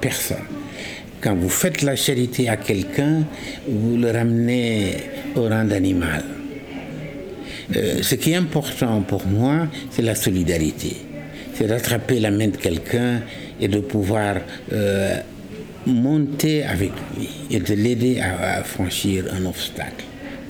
Personne. 0.00 0.38
Quand 1.20 1.34
vous 1.34 1.50
faites 1.50 1.82
la 1.82 1.96
charité 1.96 2.48
à 2.48 2.56
quelqu'un, 2.56 3.24
vous 3.68 3.96
le 3.96 4.10
ramenez 4.10 4.96
au 5.34 5.42
rang 5.42 5.64
d'animal. 5.64 6.24
Euh, 7.76 8.02
ce 8.02 8.14
qui 8.14 8.32
est 8.32 8.36
important 8.36 9.02
pour 9.02 9.26
moi, 9.26 9.66
c'est 9.90 10.02
la 10.02 10.14
solidarité. 10.14 10.96
C'est 11.54 11.66
d'attraper 11.66 12.20
la 12.20 12.30
main 12.30 12.48
de 12.48 12.56
quelqu'un 12.56 13.20
et 13.60 13.68
de 13.68 13.80
pouvoir 13.80 14.36
euh, 14.72 15.16
monter 15.86 16.64
avec 16.64 16.92
lui 17.16 17.28
et 17.50 17.60
de 17.60 17.74
l'aider 17.74 18.20
à, 18.20 18.62
franchir 18.64 19.24
un 19.32 19.46
obstacle. 19.46 20.04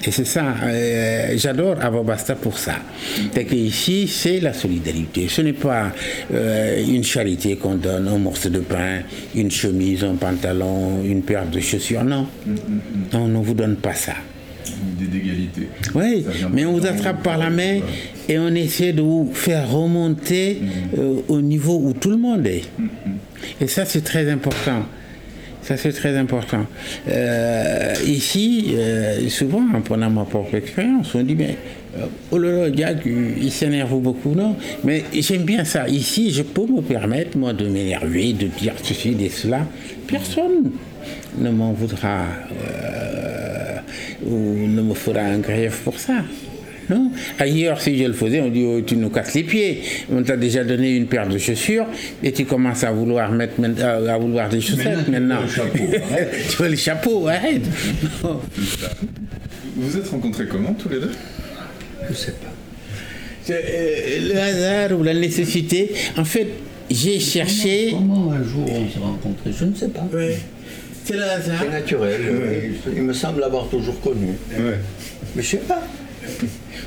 Et 0.06 0.10
c'est 0.10 0.24
ça, 0.24 0.54
euh, 0.64 1.34
j'adore 1.36 1.76
Avobasta 1.82 2.34
pour 2.34 2.58
ça. 2.58 2.76
C'est 3.34 3.44
que 3.44 3.54
ici, 3.54 4.08
c'est 4.08 4.40
la 4.40 4.54
solidarité. 4.54 5.28
Ce 5.28 5.42
n'est 5.42 5.52
pas 5.52 5.92
euh, 6.32 6.82
une 6.88 7.04
charité 7.04 7.56
qu'on 7.56 7.74
donne 7.74 8.08
un 8.08 8.16
morceau 8.16 8.48
de 8.48 8.60
pain, 8.60 9.00
une 9.34 9.50
chemise, 9.50 10.02
un 10.02 10.14
pantalon, 10.14 11.02
une 11.04 11.20
paire 11.20 11.44
de 11.46 11.60
chaussures. 11.60 12.02
Non, 12.02 12.26
on 13.12 13.28
ne 13.28 13.38
vous 13.44 13.52
donne 13.52 13.76
pas 13.76 13.92
ça. 13.92 14.14
d'égalité. 14.98 15.68
Oui, 15.94 16.24
mais 16.50 16.64
on 16.64 16.78
vous 16.78 16.86
attrape 16.86 17.22
par 17.22 17.36
la 17.36 17.50
main 17.50 17.80
et 18.26 18.38
on 18.38 18.54
essaie 18.54 18.94
de 18.94 19.02
vous 19.02 19.30
faire 19.34 19.70
remonter 19.70 20.62
euh, 20.96 21.16
au 21.28 21.42
niveau 21.42 21.78
où 21.78 21.92
tout 21.92 22.10
le 22.10 22.16
monde 22.16 22.46
est. 22.46 22.64
Et 23.60 23.66
ça, 23.66 23.84
c'est 23.84 24.02
très 24.02 24.30
important. 24.30 24.86
Ça, 25.70 25.76
c'est 25.76 25.92
très 25.92 26.16
important. 26.16 26.66
Euh, 27.08 27.94
ici, 28.04 28.74
euh, 28.74 29.28
souvent, 29.28 29.62
en 29.72 29.80
prenant 29.80 30.10
ma 30.10 30.24
propre 30.24 30.56
expérience, 30.56 31.14
on 31.14 31.22
dit, 31.22 31.36
mais 31.36 31.56
euh, 31.96 32.06
oh 32.32 32.38
là 32.38 32.68
là, 32.68 32.92
il 33.06 33.52
s'énerve 33.52 33.96
beaucoup, 34.00 34.34
non? 34.34 34.56
Mais 34.82 35.04
j'aime 35.12 35.44
bien 35.44 35.62
ça. 35.62 35.88
Ici, 35.88 36.32
je 36.32 36.42
peux 36.42 36.66
me 36.66 36.80
permettre, 36.80 37.38
moi, 37.38 37.52
de 37.52 37.68
m'énerver, 37.68 38.32
de 38.32 38.48
dire 38.48 38.72
ceci 38.82 39.16
et 39.20 39.28
cela. 39.28 39.60
Personne 40.08 40.72
ne 41.38 41.50
m'en 41.50 41.72
voudra 41.72 42.24
ou 44.26 44.66
ne 44.66 44.82
me 44.82 44.94
fera 44.94 45.20
un 45.20 45.38
grief 45.38 45.82
pour 45.84 46.00
ça. 46.00 46.14
Ailleurs, 47.38 47.80
si 47.80 47.96
je 47.96 48.04
le 48.04 48.12
faisais, 48.12 48.40
on 48.40 48.48
dit 48.48 48.64
oh, 48.66 48.80
tu 48.80 48.96
nous 48.96 49.10
casses 49.10 49.34
les 49.34 49.44
pieds. 49.44 49.82
On 50.12 50.22
t'a 50.22 50.36
déjà 50.36 50.64
donné 50.64 50.96
une 50.96 51.06
paire 51.06 51.28
de 51.28 51.38
chaussures 51.38 51.86
et 52.22 52.32
tu 52.32 52.44
commences 52.44 52.84
à 52.84 52.90
vouloir 52.90 53.30
mettre 53.32 53.54
à 53.82 54.18
vouloir 54.18 54.48
des 54.48 54.60
chaussettes 54.60 55.08
maintenant. 55.08 55.40
tu 56.50 56.56
veux 56.62 56.68
le 56.68 56.76
chapeau, 56.76 57.26
arrête. 57.28 57.62
Vous 58.22 58.40
vous 59.76 59.96
êtes 59.96 60.08
rencontrés 60.08 60.46
comment 60.46 60.74
tous 60.74 60.88
les 60.88 61.00
deux? 61.00 61.12
Je 62.08 62.14
sais 62.14 62.32
pas. 62.32 63.52
Euh, 63.52 64.32
le 64.32 64.38
hasard 64.38 64.98
ou 64.98 65.02
la 65.02 65.14
nécessité. 65.14 65.92
En 66.16 66.24
fait, 66.24 66.48
j'ai 66.90 67.18
cherché. 67.18 67.90
Comment, 67.92 68.32
un 68.32 68.42
jour 68.42 68.66
on 68.68 68.88
s'est 68.88 68.98
rencontrés? 68.98 69.52
Je 69.58 69.64
ne 69.64 69.74
sais 69.74 69.88
pas. 69.88 70.06
C'est 71.04 71.14
le 71.14 71.22
hasard. 71.22 71.62
C'est 71.62 71.70
naturel. 71.70 72.20
Il 72.94 73.02
me 73.02 73.12
semble 73.12 73.40
l'avoir 73.40 73.68
toujours 73.68 74.00
connu. 74.00 74.34
Mais 74.58 74.72
je 75.36 75.38
ne 75.38 75.42
sais 75.42 75.56
pas. 75.58 75.82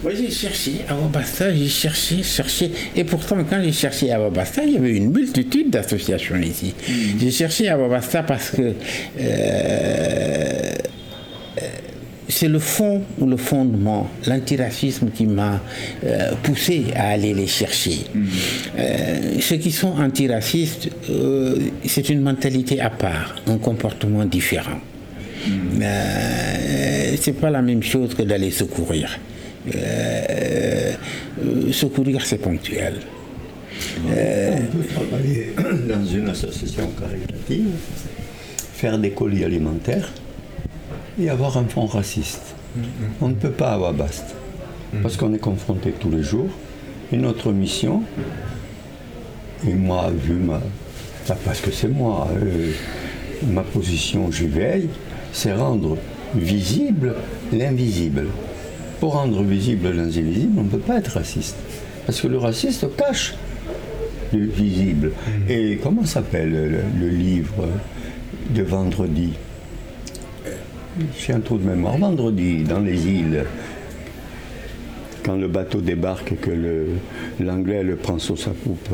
Moi, 0.04 0.12
j'ai 0.16 0.30
cherché 0.30 0.72
à 0.90 0.96
Wabasta, 0.96 1.54
j'ai 1.54 1.70
cherché, 1.70 2.24
cherché. 2.24 2.70
Et 2.94 3.06
pourtant, 3.06 3.38
quand 3.50 3.62
j'ai 3.64 3.72
cherché 3.72 4.12
à 4.12 4.20
Wabasta, 4.20 4.66
il 4.66 4.74
y 4.74 4.78
avait 4.78 4.98
une 4.98 5.12
multitude 5.12 5.70
d'associations 5.70 6.36
ici. 6.36 6.74
Mm. 6.88 7.20
J'ai 7.22 7.32
cherché 7.32 7.70
à 7.70 7.78
Wabasta 7.78 8.22
parce 8.24 8.50
que 8.50 8.62
euh, 8.62 8.74
euh, 9.18 10.74
c'est 12.28 12.50
le 12.50 12.60
fond 12.60 13.02
ou 13.18 13.28
le 13.28 13.38
fondement, 13.38 14.10
l'antiracisme 14.28 15.10
qui 15.10 15.26
m'a 15.26 15.62
euh, 16.04 16.34
poussé 16.44 16.88
à 16.98 17.12
aller 17.12 17.34
les 17.34 17.48
chercher. 17.48 18.00
Mm. 18.14 19.40
ceux 19.40 19.58
qui 19.58 19.72
sont 19.72 19.94
antiracistes, 19.98 20.90
c'est 21.86 22.10
une 22.10 22.20
mentalité 22.20 22.82
à 22.82 22.90
part, 22.90 23.36
un 23.48 23.58
comportement 23.58 24.26
différent. 24.26 24.82
Mm. 25.48 25.82
c'est 27.22 27.40
pas 27.40 27.50
la 27.50 27.62
même 27.62 27.84
chose 27.84 28.14
que 28.16 28.24
d'aller 28.24 28.52
secourir. 28.52 29.18
Euh, 29.76 30.94
secourir, 31.72 32.26
c'est 32.26 32.38
ponctuel. 32.38 32.96
on 34.06 34.78
peut 34.78 34.84
travailler 34.94 35.54
dans 35.88 36.06
une 36.06 36.30
association 36.30 36.90
caritative, 37.00 37.70
faire 38.74 38.98
des 38.98 39.12
colis 39.12 39.44
alimentaires 39.44 40.12
et 41.20 41.30
avoir 41.30 41.58
un 41.58 41.66
fond 41.66 41.86
raciste. 41.86 42.56
On 43.22 43.30
ne 43.30 43.36
peut 43.36 43.52
pas 43.52 43.72
avoir 43.72 43.94
Bast. 43.94 44.36
Parce 45.02 45.18
qu'on 45.18 45.34
est 45.34 45.40
confronté 45.40 45.92
tous 45.92 46.12
les 46.12 46.24
jours. 46.24 46.50
Et 47.12 47.18
notre 47.18 47.52
mission, 47.52 48.04
et 49.68 49.74
moi, 49.74 50.12
vu 50.12 50.34
ma. 50.34 50.62
Parce 51.46 51.62
que 51.62 51.72
c'est 51.72 51.88
moi, 51.88 52.28
euh, 52.36 52.72
ma 53.48 53.62
position, 53.62 54.32
j'y 54.32 54.48
veille, 54.48 54.90
c'est 55.32 55.54
rendre 55.54 55.98
visible 56.36 57.16
l'invisible. 57.52 58.28
Pour 59.04 59.16
rendre 59.16 59.44
visible 59.44 59.90
l'invisible, 59.90 60.58
on 60.58 60.64
ne 60.64 60.70
peut 60.70 60.78
pas 60.78 60.98
être 60.98 61.10
raciste. 61.16 61.58
Parce 62.06 62.22
que 62.22 62.28
le 62.30 62.38
raciste 62.38 62.88
cache 62.96 63.34
le 64.32 64.46
visible. 64.46 65.12
Et 65.50 65.78
comment 65.84 66.06
s'appelle 66.06 66.52
le, 66.54 66.80
le 67.02 67.10
livre 67.10 67.68
de 68.52 68.64
vendredi 68.64 69.34
J'ai 71.20 71.34
un 71.34 71.42
trou 71.42 71.58
de 71.58 71.68
mémoire. 71.68 71.98
Vendredi, 71.98 72.64
dans 72.64 72.80
les 72.80 73.06
îles, 73.06 73.44
quand 75.26 75.36
le 75.36 75.50
bateau 75.50 75.82
débarque 75.82 76.32
et 76.32 76.36
que 76.36 76.52
le- 76.52 76.88
l'anglais 77.42 77.84
le 77.84 77.98
prend 77.98 78.20
sous 78.20 78.38
sa 78.38 78.52
poupe. 78.52 78.88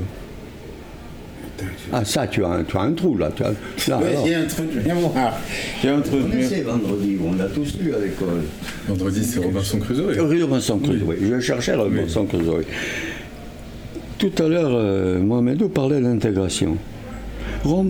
Ah 1.93 2.03
ça, 2.05 2.27
tu 2.27 2.43
as 2.43 2.49
un, 2.49 2.63
tu 2.63 2.77
as 2.77 2.81
un 2.81 2.93
trou 2.93 3.17
là. 3.17 3.29
Tu 3.35 3.43
as, 3.43 3.49
là, 3.89 3.97
Ouais, 3.99 4.07
alors. 4.09 4.25
j'ai 4.27 4.35
un 4.35 4.45
truc 4.45 4.73
de 4.75 4.87
mémoire. 4.87 5.33
J'ai 5.81 5.89
un 5.89 6.01
truc 6.01 6.19
On 6.23 6.23
de 6.23 6.29
mémoire. 6.29 6.39
essaie 6.51 6.61
vendredi, 6.61 7.17
on 7.25 7.33
l'a 7.35 7.45
tous 7.45 7.77
lu 7.81 7.93
à 7.93 7.99
l'école. 7.99 8.41
Vendredi, 8.87 9.23
c'est 9.23 9.39
Robinson 9.39 9.79
Crusoe. 9.79 10.15
Rue 10.19 10.43
Robinson 10.43 10.79
Crusoe, 10.79 11.15
je 11.21 11.39
cherchais 11.39 11.75
Robinson 11.75 12.25
Crusoe. 12.25 12.63
Tout 14.17 14.31
à 14.43 14.47
l'heure, 14.47 14.71
euh, 14.73 15.19
Mohamedou 15.19 15.69
parlait 15.69 16.01
d'intégration. 16.01 16.77
Euh, 17.65 17.83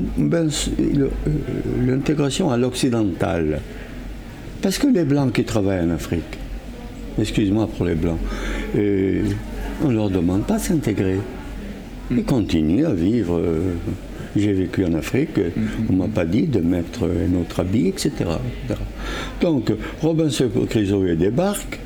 L'intégration 1.86 2.52
à 2.52 2.58
l'occidental. 2.58 3.60
Parce 4.62 4.78
que 4.78 4.88
les 4.88 5.04
Blancs 5.04 5.32
qui 5.34 5.44
travaillent 5.44 5.86
en 5.86 5.92
Afrique, 5.92 6.38
excuse-moi 7.20 7.68
pour 7.76 7.86
les 7.86 7.96
Blancs, 7.96 8.18
euh, 8.76 9.22
on 9.84 9.90
ne 9.90 9.96
leur 9.96 10.10
demande 10.10 10.46
pas 10.46 10.58
de 10.58 10.62
s'intégrer. 10.62 11.18
Ils 12.12 12.24
continuent 12.24 12.86
à 12.86 12.94
vivre. 12.94 13.38
euh, 13.38 13.74
J'ai 14.36 14.54
vécu 14.54 14.86
en 14.86 14.94
Afrique, 14.94 15.40
on 15.90 15.94
ne 15.94 15.98
m'a 15.98 16.08
pas 16.08 16.26
dit 16.26 16.44
de 16.44 16.60
mettre 16.60 17.04
un 17.06 17.36
autre 17.40 17.62
habit, 17.62 17.88
etc. 17.88 18.12
etc. 18.20 18.80
Donc, 19.42 19.72
Robinson 20.02 20.50
Crusoe 20.70 21.16
débarque, 21.16 21.80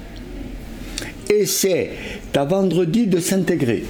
et 1.34 1.46
c'est 1.46 1.92
à 2.36 2.44
vendredi 2.44 3.08
de 3.08 3.20
s'intégrer. 3.20 3.84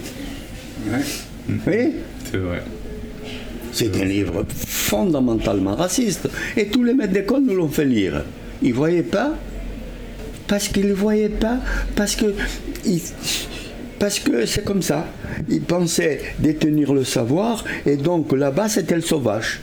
Oui 1.67 1.91
C'est 2.31 2.37
vrai. 2.37 2.61
c'est 3.71 3.99
un 4.01 4.05
livre 4.05 4.45
fondamentalement 4.55 5.75
raciste. 5.75 6.29
Et 6.55 6.67
tous 6.67 6.83
les 6.83 6.93
maîtres 6.93 7.13
d'école 7.13 7.41
nous 7.43 7.55
l'ont 7.55 7.69
fait 7.69 7.85
lire. 7.85 8.23
Ils 8.61 8.69
ne 8.69 8.73
voyaient 8.75 9.01
pas 9.03 9.33
Parce 10.47 10.67
qu'ils 10.67 10.87
ne 10.87 10.93
voyaient 10.93 11.27
pas 11.29 11.57
Parce 11.95 12.15
que, 12.15 12.33
ils- 12.85 13.01
parce 14.03 14.19
que 14.19 14.45
c'est 14.45 14.65
comme 14.65 14.81
ça. 14.81 15.07
Ils 15.47 15.61
pensaient 15.61 16.19
détenir 16.37 16.93
le 16.93 17.05
savoir, 17.05 17.63
et 17.85 17.95
donc 17.95 18.33
là-bas, 18.33 18.67
c'était 18.67 18.95
le 18.95 19.01
sauvage. 19.01 19.61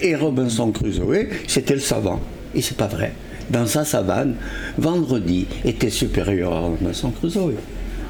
Et 0.00 0.16
Robinson 0.16 0.72
Crusoe, 0.72 1.28
c'était 1.46 1.74
le 1.74 1.78
savant. 1.78 2.18
Et 2.56 2.60
c'est 2.60 2.76
pas 2.76 2.88
vrai. 2.88 3.12
Dans 3.50 3.66
sa 3.66 3.84
savane, 3.84 4.34
vendredi 4.78 5.46
était 5.64 5.90
supérieur 5.90 6.52
à 6.52 6.58
Robinson 6.58 7.12
Crusoe. 7.12 7.54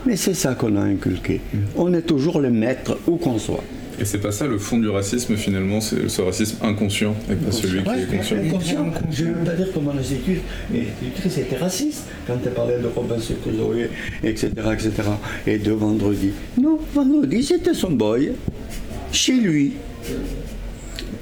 Mais 0.07 0.17
c'est 0.17 0.33
ça 0.33 0.55
qu'on 0.55 0.75
a 0.77 0.81
inculqué. 0.81 1.43
On 1.77 1.93
est 1.93 2.01
toujours 2.01 2.41
le 2.41 2.51
maître 2.51 2.97
où 3.07 3.17
qu'on 3.17 3.39
soit. 3.39 3.63
Et 4.01 4.05
c'est 4.05 4.19
pas 4.19 4.33
ça 4.33 4.47
le 4.47 4.59
fond 4.59 4.79
du 4.79 4.89
racisme 4.89 5.37
finalement, 5.37 5.81
c'est 5.81 6.09
ce 6.09 6.23
racisme 6.23 6.57
inconscient 6.63 7.15
et 7.31 7.35
pas 7.35 7.53
celui 7.53 7.83
qui 7.83 7.89
est 7.91 8.17
conscient. 8.17 8.37
inconscient. 8.37 8.93
Je 9.11 9.25
ne 9.25 9.35
veux 9.35 9.45
pas 9.45 9.55
dire 9.55 9.73
que 9.73 9.79
mon 9.79 9.97
institutrice 9.97 11.39
était 11.39 11.57
raciste 11.57 12.05
quand 12.27 12.39
elle 12.45 12.53
parlait 12.53 12.79
de 12.79 12.87
Robinson 12.87 13.35
Crusoe, 13.43 13.89
etc., 14.25 14.49
etc. 14.73 14.93
Et 15.47 15.59
de 15.59 15.73
vendredi. 15.73 16.31
Non, 16.61 16.79
vendredi, 16.95 17.43
c'était 17.43 17.75
son 17.75 17.91
boy, 17.91 18.33
chez 19.13 19.35
lui, 19.35 19.75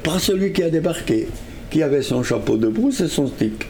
par 0.02 0.20
celui 0.20 0.52
qui 0.52 0.62
a 0.62 0.70
débarqué, 0.70 1.26
qui 1.70 1.82
avait 1.82 2.02
son 2.02 2.22
chapeau 2.22 2.56
de 2.56 2.68
brousse 2.68 3.00
et 3.00 3.08
son 3.08 3.26
stick, 3.26 3.66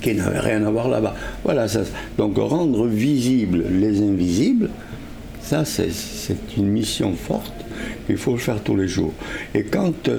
qui 0.00 0.14
n'avait 0.14 0.40
rien 0.40 0.64
à 0.66 0.70
voir 0.70 0.88
là-bas. 0.88 1.14
Voilà, 1.42 1.68
ça. 1.68 1.82
Donc 2.18 2.36
rendre 2.36 2.86
visibles 2.86 3.64
les 3.80 4.02
invisibles, 4.02 4.70
ça, 5.42 5.64
c'est 5.64 5.88
une 6.56 6.68
mission 6.68 7.14
forte. 7.14 7.52
Il 8.08 8.16
faut 8.16 8.32
le 8.32 8.38
faire 8.38 8.62
tous 8.62 8.76
les 8.76 8.88
jours. 8.88 9.12
Et 9.54 9.64
quand 9.64 10.08
euh, 10.08 10.18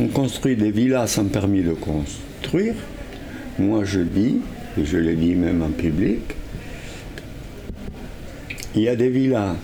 on 0.00 0.08
construit 0.08 0.56
des 0.56 0.70
villas 0.70 1.06
sans 1.06 1.24
permis 1.24 1.62
de 1.62 1.72
construire, 1.72 2.74
moi 3.58 3.84
je 3.84 4.00
dis, 4.00 4.40
et 4.78 4.84
je 4.84 4.98
l'ai 4.98 5.14
dit 5.14 5.34
même 5.34 5.62
en 5.62 5.70
public, 5.70 6.20
il 8.74 8.82
y 8.82 8.88
a 8.88 8.96
des 8.96 9.10
villas 9.10 9.56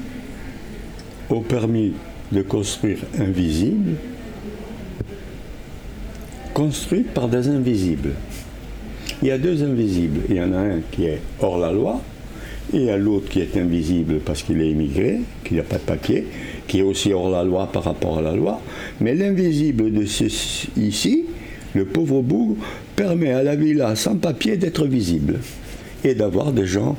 au 1.31 1.41
permis 1.41 1.95
de 2.31 2.43
construire 2.43 2.99
invisibles, 3.19 3.97
construites 6.53 7.13
par 7.15 7.29
des 7.29 7.49
invisibles. 7.49 8.11
Il 9.23 9.29
y 9.29 9.31
a 9.31 9.39
deux 9.39 9.63
invisibles. 9.63 10.21
Il 10.29 10.37
y 10.37 10.41
en 10.41 10.53
a 10.53 10.59
un 10.59 10.81
qui 10.91 11.07
est 11.07 11.21
hors 11.41 11.59
la 11.59 11.73
loi, 11.73 12.01
et 12.73 12.77
il 12.77 12.85
y 12.85 12.91
a 12.91 12.97
l'autre 12.97 13.29
qui 13.29 13.41
est 13.41 13.57
invisible 13.57 14.21
parce 14.25 14.43
qu'il 14.43 14.61
est 14.61 14.71
immigré, 14.71 15.21
qu'il 15.45 15.57
n'a 15.57 15.63
pas 15.63 15.77
de 15.77 15.83
papier, 15.83 16.27
qui 16.69 16.79
est 16.79 16.83
aussi 16.83 17.13
hors 17.13 17.31
la 17.31 17.43
loi 17.43 17.69
par 17.73 17.83
rapport 17.85 18.19
à 18.19 18.23
la 18.23 18.37
loi. 18.37 18.61
Mais 19.01 19.15
l'invisible 19.15 19.93
de 19.93 20.05
ici, 20.81 21.25
le 21.75 21.85
pauvre 21.85 22.23
bougre, 22.23 22.57
permet 22.95 23.33
à 23.33 23.43
la 23.43 23.57
villa 23.57 23.97
sans 23.97 24.17
papier 24.17 24.57
d'être 24.57 24.87
visible 24.87 25.41
et 26.05 26.15
d'avoir 26.15 26.53
des 26.53 26.67
gens 26.67 26.97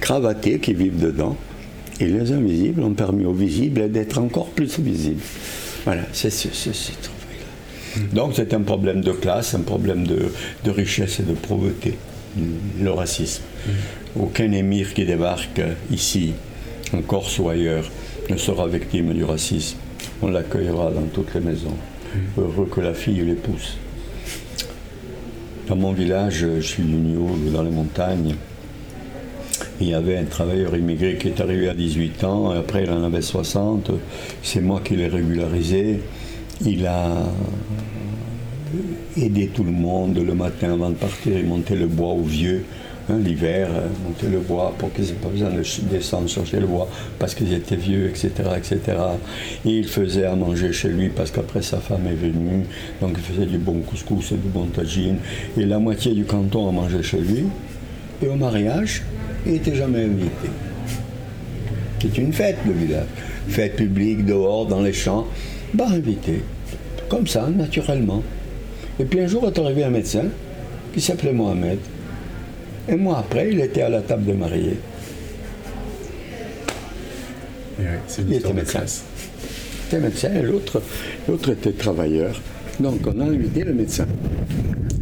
cravatés 0.00 0.58
qui 0.58 0.74
vivent 0.74 0.98
dedans. 1.00 1.36
Et 2.00 2.06
les 2.06 2.32
invisibles 2.32 2.82
ont 2.82 2.94
permis 2.94 3.26
aux 3.26 3.32
visibles 3.34 3.90
d'être 3.92 4.18
encore 4.18 4.48
plus 4.50 4.78
visibles. 4.80 5.20
Voilà, 5.84 6.02
c'est 6.12 6.30
ce, 6.30 6.48
ce- 6.52 6.70
travail-là. 6.70 8.08
Donc 8.14 8.32
c'est 8.34 8.54
un 8.54 8.62
problème 8.62 9.02
de 9.02 9.12
classe, 9.12 9.54
un 9.54 9.60
problème 9.60 10.06
de, 10.06 10.32
de 10.64 10.70
richesse 10.70 11.20
et 11.20 11.24
de 11.24 11.34
pauvreté, 11.34 11.94
le 12.80 12.90
racisme. 12.90 13.42
Aucun 14.18 14.50
émir 14.52 14.94
qui 14.94 15.04
débarque 15.04 15.60
ici, 15.90 16.32
en 16.94 17.02
Corse 17.02 17.38
ou 17.38 17.48
ailleurs, 17.48 17.90
ne 18.28 18.36
sera 18.36 18.66
victime 18.66 19.12
du 19.12 19.24
racisme. 19.24 19.78
On 20.22 20.28
l'accueillera 20.28 20.90
dans 20.90 21.06
toutes 21.12 21.34
les 21.34 21.40
maisons. 21.40 21.76
Heureux 22.36 22.68
que 22.70 22.80
la 22.80 22.94
fille 22.94 23.20
l'épouse. 23.22 23.76
Dans 25.68 25.76
mon 25.76 25.92
village, 25.92 26.46
je 26.56 26.60
suis 26.60 26.82
du 26.82 26.96
Nioul, 26.96 27.52
dans 27.52 27.62
les 27.62 27.70
montagnes, 27.70 28.34
il 29.80 29.88
y 29.88 29.94
avait 29.94 30.18
un 30.18 30.24
travailleur 30.24 30.76
immigré 30.76 31.16
qui 31.16 31.28
est 31.28 31.40
arrivé 31.40 31.68
à 31.68 31.74
18 31.74 32.24
ans, 32.24 32.54
et 32.54 32.58
après 32.58 32.84
il 32.84 32.90
en 32.90 33.02
avait 33.02 33.22
60. 33.22 33.90
C'est 34.42 34.60
moi 34.60 34.82
qui 34.84 34.94
l'ai 34.96 35.08
régularisé. 35.08 36.00
Il 36.66 36.86
a 36.86 37.30
aidé 39.16 39.46
tout 39.46 39.64
le 39.64 39.70
monde 39.70 40.18
le 40.18 40.34
matin 40.34 40.74
avant 40.74 40.90
de 40.90 40.96
partir. 40.96 41.38
Il 41.38 41.46
montait 41.46 41.76
le 41.76 41.86
bois 41.86 42.12
aux 42.12 42.22
vieux. 42.22 42.64
Hein, 43.10 43.18
L'hiver, 43.22 43.68
euh, 43.70 43.88
monter 44.04 44.28
le 44.28 44.38
bois 44.38 44.74
pour 44.78 44.92
qu'ils 44.92 45.06
n'aient 45.06 45.12
pas 45.12 45.28
besoin 45.28 45.50
de 45.50 45.62
descendre 45.90 46.28
chercher 46.28 46.60
le 46.60 46.66
bois 46.66 46.88
parce 47.18 47.34
qu'ils 47.34 47.52
étaient 47.52 47.76
vieux, 47.76 48.08
etc., 48.08 48.30
etc. 48.56 48.80
Et 49.64 49.70
il 49.70 49.88
faisait 49.88 50.24
à 50.24 50.34
manger 50.34 50.72
chez 50.72 50.88
lui 50.88 51.08
parce 51.08 51.30
qu'après 51.30 51.62
sa 51.62 51.78
femme 51.78 52.06
est 52.06 52.14
venue, 52.14 52.64
donc 53.00 53.16
il 53.16 53.22
faisait 53.22 53.46
du 53.46 53.58
bon 53.58 53.80
couscous 53.80 54.32
et 54.32 54.36
du 54.36 54.48
bon 54.48 54.66
tagine. 54.66 55.16
Et 55.56 55.64
la 55.64 55.78
moitié 55.78 56.12
du 56.14 56.24
canton 56.24 56.68
a 56.68 56.72
mangé 56.72 57.02
chez 57.02 57.18
lui. 57.18 57.44
Et 58.22 58.28
au 58.28 58.36
mariage, 58.36 59.02
il 59.46 59.52
n'était 59.52 59.74
jamais 59.74 60.04
invité. 60.04 60.48
C'est 62.00 62.16
une 62.18 62.32
fête, 62.32 62.58
le 62.66 62.72
village. 62.72 63.06
Fête 63.48 63.76
publique, 63.76 64.24
dehors, 64.24 64.66
dans 64.66 64.80
les 64.80 64.92
champs. 64.92 65.26
Bah, 65.74 65.86
invité. 65.90 66.42
Comme 67.08 67.26
ça, 67.26 67.48
naturellement. 67.48 68.22
Et 68.98 69.04
puis 69.04 69.20
un 69.20 69.26
jour 69.26 69.46
est 69.46 69.58
arrivé 69.58 69.84
un 69.84 69.90
médecin 69.90 70.24
qui 70.92 71.00
s'appelait 71.00 71.32
Mohamed. 71.32 71.78
Et 72.88 72.96
moi, 72.96 73.18
après, 73.18 73.50
il 73.52 73.60
était 73.60 73.82
à 73.82 73.88
la 73.88 74.00
table 74.02 74.24
de 74.24 74.32
mariée. 74.32 74.76
Ouais, 77.78 77.84
une 78.18 78.28
Il 78.28 78.34
était 78.34 78.48
de 78.48 78.52
médecin. 78.54 78.78
classe. 78.80 79.04
Il 79.92 79.94
était 79.96 80.02
médecin 80.06 80.28
et 80.34 80.42
l'autre, 80.42 80.82
l'autre 81.28 81.50
était 81.50 81.72
travailleur. 81.72 82.40
Donc 82.78 83.00
on 83.06 83.20
a 83.20 83.24
invité 83.24 83.64
le 83.64 83.74
médecin. 83.74 84.06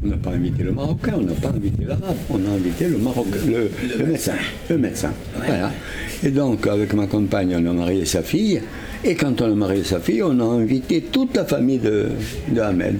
On 0.04 0.08
n'a 0.08 0.16
pas 0.16 0.30
invité 0.30 0.62
le 0.62 0.72
Marocain, 0.72 1.14
on 1.18 1.22
n'a 1.22 1.32
pas 1.34 1.48
invité 1.48 1.84
l'Arabe, 1.84 2.16
on 2.30 2.36
a 2.36 2.50
invité 2.54 2.88
le 2.88 2.98
Marocain, 2.98 3.38
le, 3.46 3.70
le 3.98 4.06
médecin. 4.06 4.34
Le 4.70 4.78
médecin. 4.78 5.12
Voilà. 5.36 5.70
Et 6.22 6.30
donc 6.30 6.66
avec 6.66 6.92
ma 6.94 7.06
compagne, 7.06 7.54
on 7.56 7.66
a 7.70 7.72
marié 7.72 8.04
sa 8.04 8.22
fille. 8.22 8.60
Et 9.04 9.14
quand 9.14 9.40
on 9.40 9.46
a 9.52 9.54
marié 9.54 9.84
sa 9.84 10.00
fille, 10.00 10.22
on 10.22 10.38
a 10.40 10.44
invité 10.44 11.02
toute 11.02 11.36
la 11.36 11.44
famille 11.44 11.78
de, 11.78 12.06
de 12.48 12.60
Ahmed. 12.60 12.96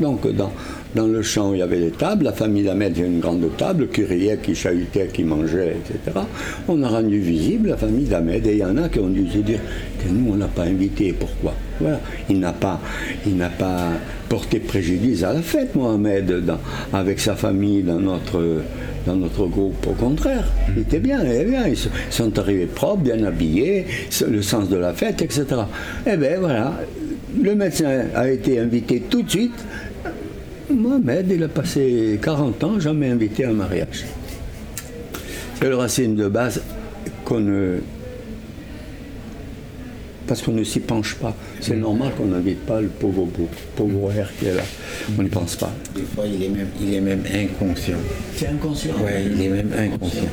Donc 0.00 0.26
dans, 0.34 0.52
dans 0.96 1.06
le 1.06 1.22
champ, 1.22 1.52
il 1.52 1.58
y 1.58 1.62
avait 1.62 1.78
les 1.78 1.90
tables. 1.90 2.24
La 2.24 2.32
famille 2.32 2.64
d'Ahmed, 2.64 2.96
il 2.96 3.00
y 3.00 3.04
a 3.04 3.06
une 3.06 3.20
grande 3.20 3.48
table 3.56 3.88
qui 3.88 4.02
riait, 4.02 4.38
qui 4.42 4.54
chahutait, 4.54 5.08
qui 5.12 5.22
mangeait, 5.22 5.76
etc. 5.76 6.18
On 6.66 6.82
a 6.82 6.88
rendu 6.88 7.20
visible 7.20 7.68
la 7.68 7.76
famille 7.76 8.06
d'Ahmed. 8.06 8.46
Et 8.46 8.52
il 8.52 8.58
y 8.58 8.64
en 8.64 8.76
a 8.78 8.88
qui 8.88 8.98
ont 8.98 9.08
dû 9.08 9.28
se 9.30 9.38
dire 9.38 9.60
nous, 10.10 10.32
on 10.32 10.36
n'a 10.36 10.48
pas 10.48 10.62
invité. 10.62 11.12
Pourquoi? 11.12 11.54
Voilà. 11.80 12.00
Il 12.30 12.40
n'a 12.40 12.52
pas, 12.52 12.80
pas 13.58 13.88
porté 14.28 14.58
préjudice 14.58 15.22
à 15.22 15.34
la 15.34 15.42
fête, 15.42 15.74
Mohamed, 15.74 16.42
avec 16.92 17.20
sa 17.20 17.36
famille 17.36 17.82
dans 17.82 18.00
notre 18.00 18.62
dans 19.06 19.16
notre 19.16 19.46
groupe. 19.46 19.86
Au 19.86 19.92
contraire, 19.92 20.46
il 20.74 20.82
était 20.82 20.98
bien, 20.98 21.20
il 21.22 21.46
bien. 21.46 21.68
Ils 21.68 21.76
sont 22.10 22.38
arrivés 22.38 22.66
propres, 22.66 23.02
bien 23.02 23.22
habillés, 23.22 23.86
le 24.28 24.42
sens 24.42 24.68
de 24.68 24.76
la 24.76 24.94
fête, 24.94 25.22
etc. 25.22 25.44
Eh 26.06 26.16
bien 26.16 26.38
voilà, 26.40 26.72
le 27.40 27.54
médecin 27.54 28.06
a 28.14 28.28
été 28.28 28.58
invité 28.58 29.02
tout 29.08 29.22
de 29.22 29.30
suite. 29.30 29.64
Mohamed, 30.70 31.30
il 31.30 31.42
a 31.44 31.48
passé 31.48 32.18
40 32.22 32.64
ans, 32.64 32.80
jamais 32.80 33.08
invité 33.08 33.44
à 33.44 33.50
un 33.50 33.52
mariage. 33.52 34.04
C'est 35.54 35.68
le 35.68 35.76
racine 35.76 36.16
de 36.16 36.28
base 36.28 36.62
qu'on 37.24 37.40
ne 37.40 37.78
parce 40.26 40.42
qu'on 40.42 40.52
ne 40.52 40.64
s'y 40.64 40.80
penche 40.80 41.14
pas. 41.14 41.34
C'est 41.60 41.76
normal 41.76 42.12
qu'on 42.16 42.26
n'invite 42.26 42.64
pas 42.66 42.80
le 42.80 42.88
pauvre, 42.88 43.26
pauvre 43.76 44.12
air 44.12 44.30
qui 44.38 44.46
est 44.46 44.54
là. 44.54 44.62
On 45.18 45.22
n'y 45.22 45.28
pense 45.28 45.56
pas. 45.56 45.72
Des 45.94 46.02
fois, 46.02 46.24
il 46.26 46.42
est 46.42 46.48
même, 46.48 46.68
il 46.80 46.94
est 46.94 47.00
même 47.00 47.22
inconscient. 47.32 47.98
C'est 48.34 48.48
inconscient 48.48 48.94
Oui, 48.98 49.12
il 49.34 49.42
est 49.42 49.48
même 49.48 49.70
inconscient. 49.76 50.24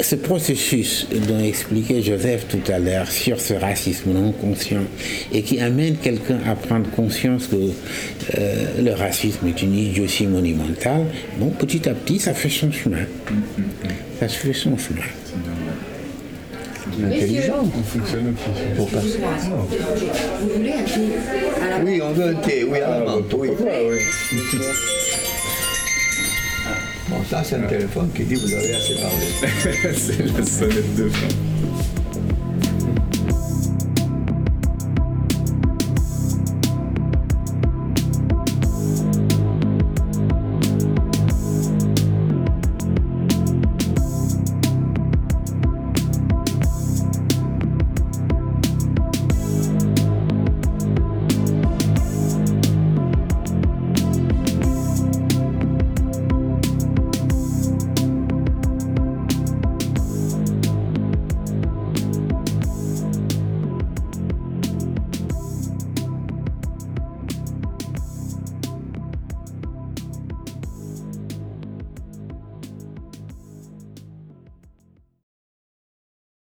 Ce 0.00 0.16
processus 0.16 1.06
dont 1.28 1.40
expliquait 1.40 2.00
Joseph 2.00 2.46
tout 2.48 2.72
à 2.72 2.78
l'heure 2.78 3.10
sur 3.10 3.38
ce 3.38 3.52
racisme 3.54 4.12
non 4.12 4.32
conscient 4.32 4.82
et 5.30 5.42
qui 5.42 5.60
amène 5.60 5.96
quelqu'un 5.96 6.38
à 6.46 6.54
prendre 6.54 6.88
conscience 6.90 7.48
que 7.48 7.56
euh, 7.56 8.64
le 8.82 8.92
racisme 8.92 9.46
est 9.46 9.62
une 9.62 9.76
idiotie 9.76 10.26
monumentale, 10.26 11.04
bon, 11.38 11.50
petit 11.50 11.86
à 11.88 11.92
petit, 11.92 12.18
ça 12.18 12.32
fait 12.32 12.48
son 12.48 12.72
chemin. 12.72 13.04
Ça 14.18 14.28
fait 14.28 14.54
son 14.54 14.76
chemin 14.78 15.02
intelligent. 17.04 17.62
On 17.62 17.82
fonctionne 17.82 18.34
pour 18.76 18.88
personne. 18.88 19.20
Vous 20.40 20.48
voulez 20.54 20.72
un 20.72 20.84
thé 20.84 21.82
Oui, 21.84 22.00
on 22.02 22.12
veut 22.12 22.28
un 22.28 22.34
thé, 22.34 22.64
oui, 22.64 22.80
à 22.80 22.90
la 22.90 23.00
menthe, 23.04 23.34
oui. 23.34 23.50
Bon, 27.08 27.16
ça, 27.28 27.42
c'est 27.42 27.56
un 27.56 27.62
téléphone 27.62 28.08
qui 28.14 28.24
dit 28.24 28.34
vous 28.34 28.54
avez 28.54 28.74
assez 28.74 28.94
parlé. 28.94 29.92
c'est 29.96 30.26
la 30.26 30.44
sonnette 30.44 30.94
de 30.96 31.08
fin. 31.08 31.26